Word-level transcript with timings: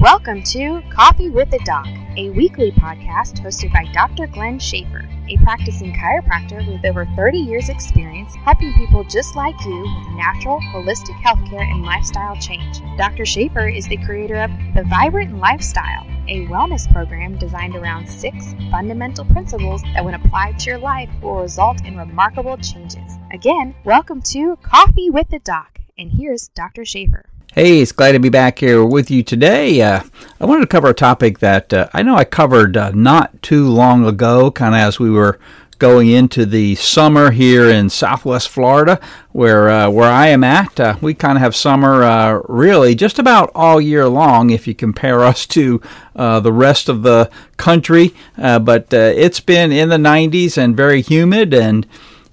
Welcome 0.00 0.42
to 0.44 0.80
Coffee 0.88 1.28
with 1.28 1.50
the 1.50 1.60
Doc, 1.66 1.86
a 2.16 2.30
weekly 2.30 2.72
podcast 2.72 3.44
hosted 3.44 3.70
by 3.70 3.84
Dr. 3.92 4.26
Glenn 4.28 4.58
Schaefer, 4.58 5.06
a 5.28 5.36
practicing 5.44 5.92
chiropractor 5.92 6.66
with 6.66 6.86
over 6.86 7.04
30 7.16 7.36
years' 7.36 7.68
experience 7.68 8.34
helping 8.36 8.72
people 8.72 9.04
just 9.04 9.36
like 9.36 9.54
you 9.66 9.82
with 9.82 10.16
natural, 10.16 10.58
holistic 10.72 11.20
healthcare 11.20 11.70
and 11.70 11.82
lifestyle 11.82 12.34
change. 12.36 12.80
Dr. 12.96 13.26
Schaefer 13.26 13.68
is 13.68 13.86
the 13.88 13.98
creator 13.98 14.36
of 14.36 14.50
The 14.74 14.84
Vibrant 14.88 15.36
Lifestyle, 15.36 16.06
a 16.28 16.46
wellness 16.46 16.90
program 16.90 17.36
designed 17.36 17.76
around 17.76 18.08
six 18.08 18.54
fundamental 18.70 19.26
principles 19.26 19.82
that, 19.92 20.02
when 20.02 20.14
applied 20.14 20.58
to 20.60 20.70
your 20.70 20.78
life, 20.78 21.10
will 21.20 21.42
result 21.42 21.84
in 21.84 21.98
remarkable 21.98 22.56
changes. 22.56 23.18
Again, 23.34 23.74
welcome 23.84 24.22
to 24.22 24.56
Coffee 24.62 25.10
with 25.10 25.28
the 25.28 25.40
Doc, 25.40 25.78
and 25.98 26.10
here's 26.10 26.48
Dr. 26.48 26.86
Schaefer. 26.86 27.26
Hey, 27.52 27.80
it's 27.80 27.90
glad 27.90 28.12
to 28.12 28.20
be 28.20 28.28
back 28.28 28.60
here 28.60 28.84
with 28.84 29.10
you 29.10 29.24
today. 29.24 29.82
Uh, 29.82 30.04
I 30.40 30.44
wanted 30.44 30.60
to 30.60 30.66
cover 30.68 30.90
a 30.90 30.94
topic 30.94 31.40
that 31.40 31.72
uh, 31.72 31.88
I 31.92 32.02
know 32.02 32.14
I 32.14 32.24
covered 32.24 32.76
uh, 32.76 32.92
not 32.92 33.42
too 33.42 33.66
long 33.66 34.06
ago, 34.06 34.52
kind 34.52 34.72
of 34.72 34.80
as 34.80 35.00
we 35.00 35.10
were 35.10 35.36
going 35.80 36.08
into 36.10 36.46
the 36.46 36.76
summer 36.76 37.32
here 37.32 37.68
in 37.68 37.90
Southwest 37.90 38.50
Florida, 38.50 39.00
where 39.32 39.68
uh, 39.68 39.90
where 39.90 40.08
I 40.08 40.28
am 40.28 40.44
at. 40.44 40.78
Uh, 40.78 40.96
we 41.00 41.12
kind 41.12 41.36
of 41.36 41.42
have 41.42 41.56
summer 41.56 42.04
uh, 42.04 42.40
really 42.48 42.94
just 42.94 43.18
about 43.18 43.50
all 43.52 43.80
year 43.80 44.06
long, 44.06 44.50
if 44.50 44.68
you 44.68 44.74
compare 44.76 45.20
us 45.24 45.44
to 45.48 45.82
the 46.14 46.52
rest 46.52 46.88
of 46.88 47.02
the 47.02 47.28
country. 47.56 48.14
but 48.36 48.92
it's 48.92 49.40
been 49.40 49.72
in 49.72 49.88
the 49.88 49.96
90s 49.96 50.56
and 50.56 50.76
very 50.76 51.02
humid 51.02 51.52
and 51.52 51.84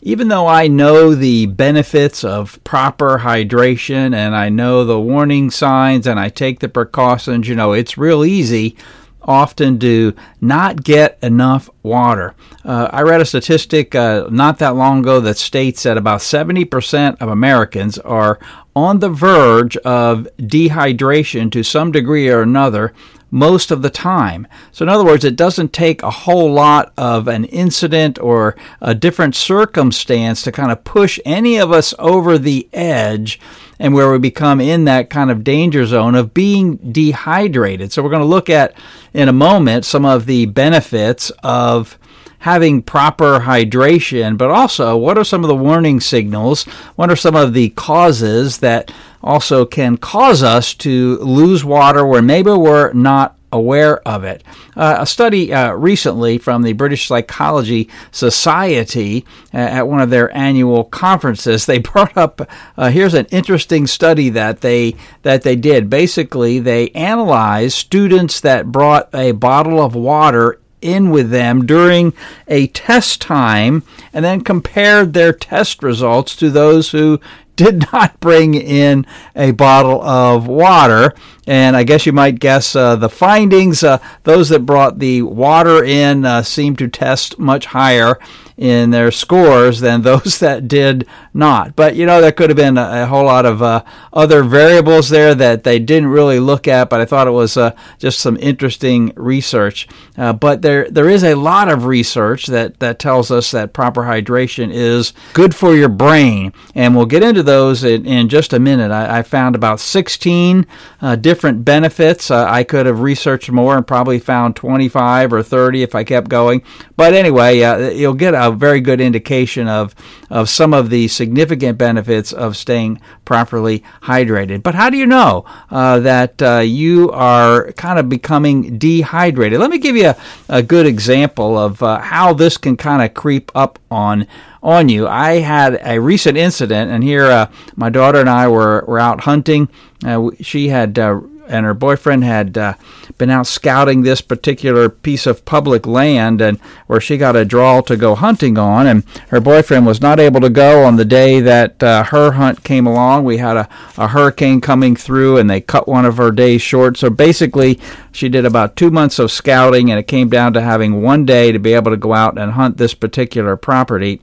even 0.07 0.29
though 0.29 0.47
I 0.47 0.69
know 0.69 1.13
the 1.13 1.47
benefits 1.47 2.23
of 2.23 2.63
proper 2.63 3.19
hydration 3.19 4.15
and 4.15 4.37
I 4.37 4.47
know 4.47 4.85
the 4.85 4.97
warning 4.97 5.51
signs 5.51 6.07
and 6.07 6.17
I 6.17 6.29
take 6.29 6.61
the 6.61 6.69
precautions, 6.69 7.49
you 7.49 7.55
know, 7.55 7.73
it's 7.73 7.97
real 7.97 8.23
easy 8.23 8.77
often 9.21 9.77
to 9.79 10.15
not 10.39 10.81
get 10.81 11.19
enough 11.21 11.69
water. 11.83 12.35
Uh, 12.63 12.87
I 12.93 13.01
read 13.01 13.19
a 13.19 13.25
statistic 13.25 13.95
uh, 13.95 14.29
not 14.31 14.59
that 14.59 14.77
long 14.77 14.99
ago 14.99 15.19
that 15.19 15.37
states 15.37 15.83
that 15.83 15.97
about 15.97 16.21
70% 16.21 17.17
of 17.19 17.27
Americans 17.27 17.97
are 17.97 18.39
on 18.77 18.99
the 18.99 19.09
verge 19.09 19.75
of 19.77 20.25
dehydration 20.37 21.51
to 21.51 21.63
some 21.63 21.91
degree 21.91 22.29
or 22.29 22.41
another 22.41 22.93
most 23.31 23.71
of 23.71 23.81
the 23.81 23.89
time. 23.89 24.47
So, 24.71 24.83
in 24.83 24.89
other 24.89 25.03
words, 25.03 25.25
it 25.25 25.35
doesn't 25.35 25.73
take 25.73 26.01
a 26.01 26.11
whole 26.11 26.51
lot 26.51 26.93
of 26.97 27.27
an 27.27 27.45
incident 27.45 28.19
or 28.19 28.55
a 28.81 28.95
different 28.95 29.35
circumstance 29.35 30.41
to 30.43 30.51
kind 30.51 30.71
of 30.71 30.83
push 30.83 31.19
any 31.25 31.57
of 31.57 31.71
us 31.71 31.93
over 31.99 32.37
the 32.37 32.69
edge 32.73 33.39
and 33.79 33.93
where 33.93 34.11
we 34.11 34.17
become 34.17 34.59
in 34.59 34.85
that 34.85 35.09
kind 35.09 35.29
of 35.29 35.43
danger 35.43 35.85
zone 35.85 36.15
of 36.15 36.33
being 36.33 36.77
dehydrated. 36.77 37.91
So, 37.91 38.01
we're 38.01 38.09
going 38.09 38.21
to 38.21 38.25
look 38.25 38.49
at 38.49 38.73
in 39.13 39.29
a 39.29 39.33
moment 39.33 39.85
some 39.85 40.05
of 40.05 40.25
the 40.25 40.45
benefits 40.45 41.31
of 41.43 41.97
having 42.39 42.81
proper 42.81 43.39
hydration, 43.39 44.37
but 44.37 44.49
also 44.49 44.95
what 44.95 45.17
are 45.17 45.23
some 45.23 45.43
of 45.43 45.47
the 45.47 45.55
warning 45.55 45.99
signals? 45.99 46.63
What 46.95 47.09
are 47.09 47.15
some 47.15 47.35
of 47.35 47.53
the 47.53 47.69
causes 47.71 48.59
that 48.59 48.91
also 49.23 49.65
can 49.65 49.97
cause 49.97 50.43
us 50.43 50.73
to 50.75 51.17
lose 51.19 51.63
water 51.63 52.05
where 52.05 52.21
maybe 52.21 52.51
we're 52.51 52.93
not 52.93 53.37
aware 53.51 54.05
of 54.07 54.23
it. 54.23 54.43
Uh, 54.75 54.97
a 54.99 55.05
study 55.05 55.53
uh, 55.53 55.71
recently 55.71 56.37
from 56.37 56.61
the 56.61 56.73
British 56.73 57.07
Psychology 57.07 57.89
Society 58.11 59.25
uh, 59.53 59.57
at 59.57 59.87
one 59.87 60.01
of 60.01 60.09
their 60.09 60.35
annual 60.35 60.83
conferences, 60.83 61.65
they 61.65 61.77
brought 61.79 62.15
up 62.17 62.49
uh, 62.77 62.89
here's 62.89 63.13
an 63.13 63.25
interesting 63.31 63.87
study 63.87 64.29
that 64.29 64.61
they 64.61 64.95
that 65.23 65.43
they 65.43 65.55
did. 65.55 65.89
Basically, 65.89 66.59
they 66.59 66.89
analyzed 66.89 67.75
students 67.75 68.41
that 68.41 68.71
brought 68.71 69.13
a 69.13 69.31
bottle 69.31 69.81
of 69.81 69.95
water 69.95 70.59
in 70.79 71.09
with 71.09 71.31
them 71.31 71.65
during 71.65 72.13
a 72.47 72.67
test 72.67 73.19
time 73.19 73.81
and 74.13 74.23
then 74.23 74.41
compared 74.41 75.13
their 75.13 75.33
test 75.33 75.81
results 75.81 76.35
to 76.35 76.51
those 76.51 76.91
who 76.91 77.19
did 77.57 77.85
not 77.93 78.17
bring 78.21 78.53
in 78.55 79.05
a 79.35 79.51
bottle 79.51 80.01
of 80.01 80.47
water. 80.47 81.13
And 81.45 81.75
I 81.75 81.83
guess 81.83 82.05
you 82.05 82.13
might 82.13 82.39
guess 82.39 82.75
uh, 82.75 82.95
the 82.95 83.09
findings 83.09 83.83
uh, 83.83 83.99
those 84.23 84.49
that 84.49 84.65
brought 84.65 84.99
the 84.99 85.23
water 85.23 85.83
in 85.83 86.23
uh, 86.23 86.43
seemed 86.43 86.77
to 86.77 86.87
test 86.87 87.37
much 87.37 87.65
higher 87.65 88.17
in 88.57 88.89
their 88.89 89.11
scores 89.11 89.79
than 89.79 90.01
those 90.07 90.39
that 90.39 90.67
did 90.67 91.07
not. 91.33 91.75
But 91.75 91.95
you 91.95 92.05
know, 92.05 92.19
there 92.19 92.31
could 92.31 92.49
have 92.49 92.57
been 92.57 92.77
a, 92.77 93.03
a 93.03 93.05
whole 93.05 93.25
lot 93.25 93.45
of 93.45 93.61
uh, 93.61 93.83
other 94.11 94.43
variables 94.43 95.09
there 95.09 95.35
that 95.35 95.63
they 95.63 95.79
didn't 95.79 96.09
really 96.09 96.39
look 96.39 96.67
at. 96.67 96.89
But 96.89 97.01
I 97.01 97.05
thought 97.05 97.27
it 97.27 97.31
was 97.31 97.55
uh, 97.55 97.75
just 97.99 98.19
some 98.19 98.37
interesting 98.37 99.13
research. 99.15 99.87
Uh, 100.17 100.33
but 100.33 100.61
there 100.61 100.89
there 100.89 101.09
is 101.09 101.23
a 101.23 101.35
lot 101.35 101.69
of 101.69 101.85
research 101.85 102.47
that 102.47 102.79
that 102.79 102.99
tells 102.99 103.31
us 103.31 103.51
that 103.51 103.73
proper 103.73 104.03
hydration 104.03 104.71
is 104.71 105.13
good 105.33 105.55
for 105.55 105.75
your 105.75 105.89
brain, 105.89 106.51
and 106.73 106.95
we'll 106.95 107.05
get 107.05 107.23
into 107.23 107.43
those 107.43 107.83
in, 107.83 108.05
in 108.05 108.29
just 108.29 108.53
a 108.53 108.59
minute. 108.59 108.91
I, 108.91 109.19
I 109.19 109.23
found 109.23 109.55
about 109.55 109.79
16 109.79 110.65
uh, 111.01 111.15
different 111.15 111.63
benefits. 111.63 112.31
Uh, 112.31 112.45
I 112.49 112.63
could 112.63 112.85
have 112.85 113.01
researched 113.01 113.51
more 113.51 113.77
and 113.77 113.85
probably 113.85 114.19
found 114.19 114.55
25 114.55 115.33
or 115.33 115.43
30 115.43 115.83
if 115.83 115.93
I 115.95 116.03
kept 116.03 116.29
going. 116.29 116.63
But 116.95 117.13
anyway, 117.13 117.61
uh, 117.61 117.89
you'll 117.89 118.13
get 118.13 118.33
a 118.33 118.46
very 118.51 118.81
good 118.81 119.01
indication 119.01 119.67
of, 119.67 119.95
of 120.29 120.49
some 120.49 120.73
of 120.73 120.89
the 120.89 121.07
significant 121.07 121.77
benefits 121.77 122.31
of 122.31 122.57
staying 122.57 123.01
properly 123.25 123.83
hydrated. 124.03 124.63
But 124.63 124.75
how 124.75 124.89
do 124.89 124.97
you 124.97 125.05
know 125.05 125.45
uh, 125.69 125.99
that 125.99 126.41
uh, 126.41 126.59
you 126.59 127.11
are 127.11 127.71
kind 127.73 127.99
of 127.99 128.09
becoming 128.09 128.77
dehydrated? 128.77 129.59
Let 129.59 129.69
me 129.69 129.79
give 129.79 129.95
you 129.95 130.07
a, 130.07 130.17
a 130.49 130.63
good 130.63 130.85
example 130.85 131.57
of 131.57 131.81
uh, 131.81 131.99
how 131.99 132.33
this 132.33 132.57
can 132.57 132.77
kind 132.77 133.01
of 133.01 133.13
creep 133.13 133.51
up 133.55 133.79
on 133.91 134.27
on 134.63 134.89
you. 134.89 135.07
I 135.07 135.35
had 135.35 135.79
a 135.81 135.99
recent 135.99 136.37
incident, 136.37 136.91
and 136.91 137.03
here 137.03 137.25
uh, 137.25 137.49
my 137.75 137.89
daughter 137.89 138.19
and 138.19 138.29
I 138.29 138.47
were, 138.47 138.83
were 138.87 138.99
out 138.99 139.21
hunting. 139.21 139.69
Uh, 140.03 140.29
she 140.41 140.67
had 140.67 140.99
uh, 140.99 141.21
and 141.49 141.65
her 141.65 141.73
boyfriend 141.73 142.23
had 142.23 142.57
uh, 142.57 142.73
been 143.17 143.29
out 143.29 143.47
scouting 143.47 144.01
this 144.01 144.21
particular 144.21 144.89
piece 144.89 145.25
of 145.25 145.45
public 145.45 145.85
land 145.85 146.41
and 146.41 146.59
where 146.87 147.01
she 147.01 147.17
got 147.17 147.35
a 147.35 147.45
draw 147.45 147.81
to 147.81 147.95
go 147.95 148.15
hunting 148.15 148.57
on 148.57 148.87
and 148.87 149.03
her 149.29 149.39
boyfriend 149.39 149.85
was 149.85 150.01
not 150.01 150.19
able 150.19 150.41
to 150.41 150.49
go 150.49 150.83
on 150.83 150.95
the 150.95 151.05
day 151.05 151.39
that 151.39 151.81
uh, 151.81 152.03
her 152.03 152.33
hunt 152.33 152.63
came 152.63 152.85
along. 152.85 153.23
We 153.23 153.37
had 153.37 153.57
a, 153.57 153.69
a 153.97 154.07
hurricane 154.07 154.61
coming 154.61 154.95
through 154.95 155.37
and 155.37 155.49
they 155.49 155.61
cut 155.61 155.87
one 155.87 156.05
of 156.05 156.17
her 156.17 156.31
days 156.31 156.61
short. 156.61 156.97
So 156.97 157.09
basically 157.09 157.79
she 158.11 158.29
did 158.29 158.45
about 158.45 158.75
two 158.75 158.91
months 158.91 159.19
of 159.19 159.31
scouting 159.31 159.89
and 159.89 159.99
it 159.99 160.07
came 160.07 160.29
down 160.29 160.53
to 160.53 160.61
having 160.61 161.01
one 161.01 161.25
day 161.25 161.51
to 161.51 161.59
be 161.59 161.73
able 161.73 161.91
to 161.91 161.97
go 161.97 162.13
out 162.13 162.37
and 162.37 162.53
hunt 162.53 162.77
this 162.77 162.93
particular 162.93 163.55
property 163.57 164.21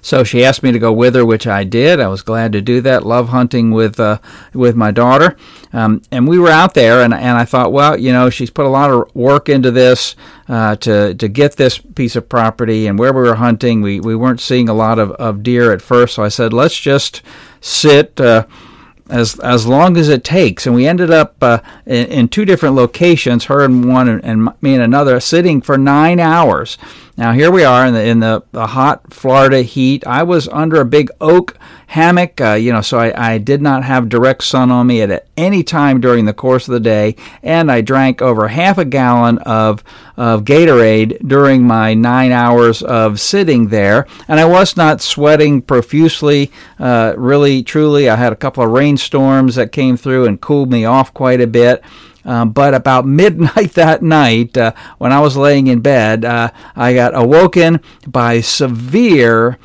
so 0.00 0.24
she 0.24 0.44
asked 0.44 0.62
me 0.62 0.72
to 0.72 0.78
go 0.78 0.92
with 0.92 1.14
her, 1.14 1.24
which 1.24 1.46
I 1.46 1.64
did. 1.64 2.00
I 2.00 2.08
was 2.08 2.22
glad 2.22 2.52
to 2.52 2.60
do 2.60 2.80
that. 2.82 3.06
Love 3.06 3.28
hunting 3.28 3.70
with 3.70 3.98
uh, 3.98 4.18
with 4.52 4.76
my 4.76 4.90
daughter, 4.90 5.36
um, 5.72 6.02
and 6.10 6.28
we 6.28 6.38
were 6.38 6.50
out 6.50 6.74
there. 6.74 7.02
And, 7.02 7.14
and 7.14 7.38
I 7.38 7.44
thought, 7.44 7.72
well, 7.72 7.98
you 7.98 8.12
know, 8.12 8.28
she's 8.28 8.50
put 8.50 8.66
a 8.66 8.70
lot 8.70 8.90
of 8.90 9.14
work 9.14 9.48
into 9.48 9.70
this 9.70 10.14
uh, 10.48 10.76
to 10.76 11.14
to 11.14 11.28
get 11.28 11.56
this 11.56 11.78
piece 11.78 12.16
of 12.16 12.28
property. 12.28 12.86
And 12.86 12.98
where 12.98 13.12
we 13.12 13.22
were 13.22 13.36
hunting, 13.36 13.80
we, 13.80 14.00
we 14.00 14.14
weren't 14.14 14.40
seeing 14.40 14.68
a 14.68 14.74
lot 14.74 14.98
of, 14.98 15.12
of 15.12 15.42
deer 15.42 15.72
at 15.72 15.82
first. 15.82 16.14
So 16.14 16.22
I 16.22 16.28
said, 16.28 16.52
let's 16.52 16.78
just 16.78 17.22
sit. 17.60 18.20
Uh, 18.20 18.46
as 19.10 19.38
as 19.40 19.66
long 19.66 19.96
as 19.96 20.08
it 20.08 20.24
takes. 20.24 20.66
And 20.66 20.74
we 20.74 20.86
ended 20.86 21.10
up 21.10 21.36
uh, 21.42 21.58
in, 21.84 22.06
in, 22.06 22.28
two 22.28 22.44
different 22.44 22.74
locations, 22.74 23.44
her 23.44 23.62
in 23.62 23.86
one 23.92 24.08
and, 24.08 24.24
and, 24.24 24.48
me 24.62 24.74
in 24.74 24.80
another, 24.80 25.20
sitting 25.20 25.60
for 25.60 25.76
nine 25.76 26.18
hours. 26.18 26.78
Now 27.16 27.32
here 27.32 27.50
we 27.50 27.62
are 27.62 27.86
in 27.86 27.92
the 27.92 28.02
in 28.02 28.20
the, 28.20 28.42
the 28.52 28.68
hot 28.68 29.12
Florida 29.12 29.60
heat. 29.60 30.06
I 30.06 30.22
was 30.22 30.48
under 30.48 30.80
a 30.80 30.86
big 30.86 31.10
oak 31.20 31.58
hammock, 31.88 32.40
uh, 32.40 32.54
you 32.54 32.72
know, 32.72 32.80
so 32.80 32.98
I, 32.98 33.34
I 33.34 33.36
did 33.36 33.60
not 33.60 33.84
have 33.84 34.08
direct 34.08 34.44
sun 34.44 34.70
on 34.70 34.86
me 34.86 35.02
at 35.02 35.26
any 35.36 35.62
time 35.62 36.00
during 36.00 36.24
the 36.24 36.32
course 36.32 36.66
of 36.66 36.72
the 36.72 36.80
day, 36.80 37.16
and 37.42 37.70
I 37.70 37.82
drank 37.82 38.22
over 38.22 38.48
half 38.48 38.78
a 38.78 38.86
gallon 38.86 39.38
of 39.38 39.84
of 40.16 40.44
Gatorade 40.44 41.18
during 41.28 41.66
my 41.66 41.92
nine 41.92 42.32
hours 42.32 42.82
of 42.82 43.20
sitting 43.20 43.68
there, 43.68 44.06
and 44.26 44.40
I 44.40 44.46
was 44.46 44.74
not 44.74 45.02
sweating 45.02 45.60
profusely. 45.60 46.50
Uh, 46.78 47.12
really, 47.18 47.62
truly, 47.62 48.08
I 48.08 48.16
had 48.16 48.32
a 48.32 48.36
couple 48.36 48.64
of 48.64 48.70
rainstorms 48.70 49.56
that 49.56 49.70
came 49.70 49.98
through 49.98 50.24
and 50.24 50.40
cooled 50.40 50.72
me 50.72 50.86
off 50.86 51.12
quite 51.12 51.42
a 51.42 51.46
bit. 51.46 51.82
Um, 52.24 52.50
but 52.50 52.74
about 52.74 53.06
midnight 53.06 53.72
that 53.74 54.02
night, 54.02 54.56
uh, 54.56 54.72
when 54.98 55.12
I 55.12 55.20
was 55.20 55.36
laying 55.36 55.66
in 55.66 55.80
bed, 55.80 56.24
uh, 56.24 56.50
I 56.76 56.94
got 56.94 57.16
awoken 57.16 57.80
by 58.06 58.40
severe 58.40 59.58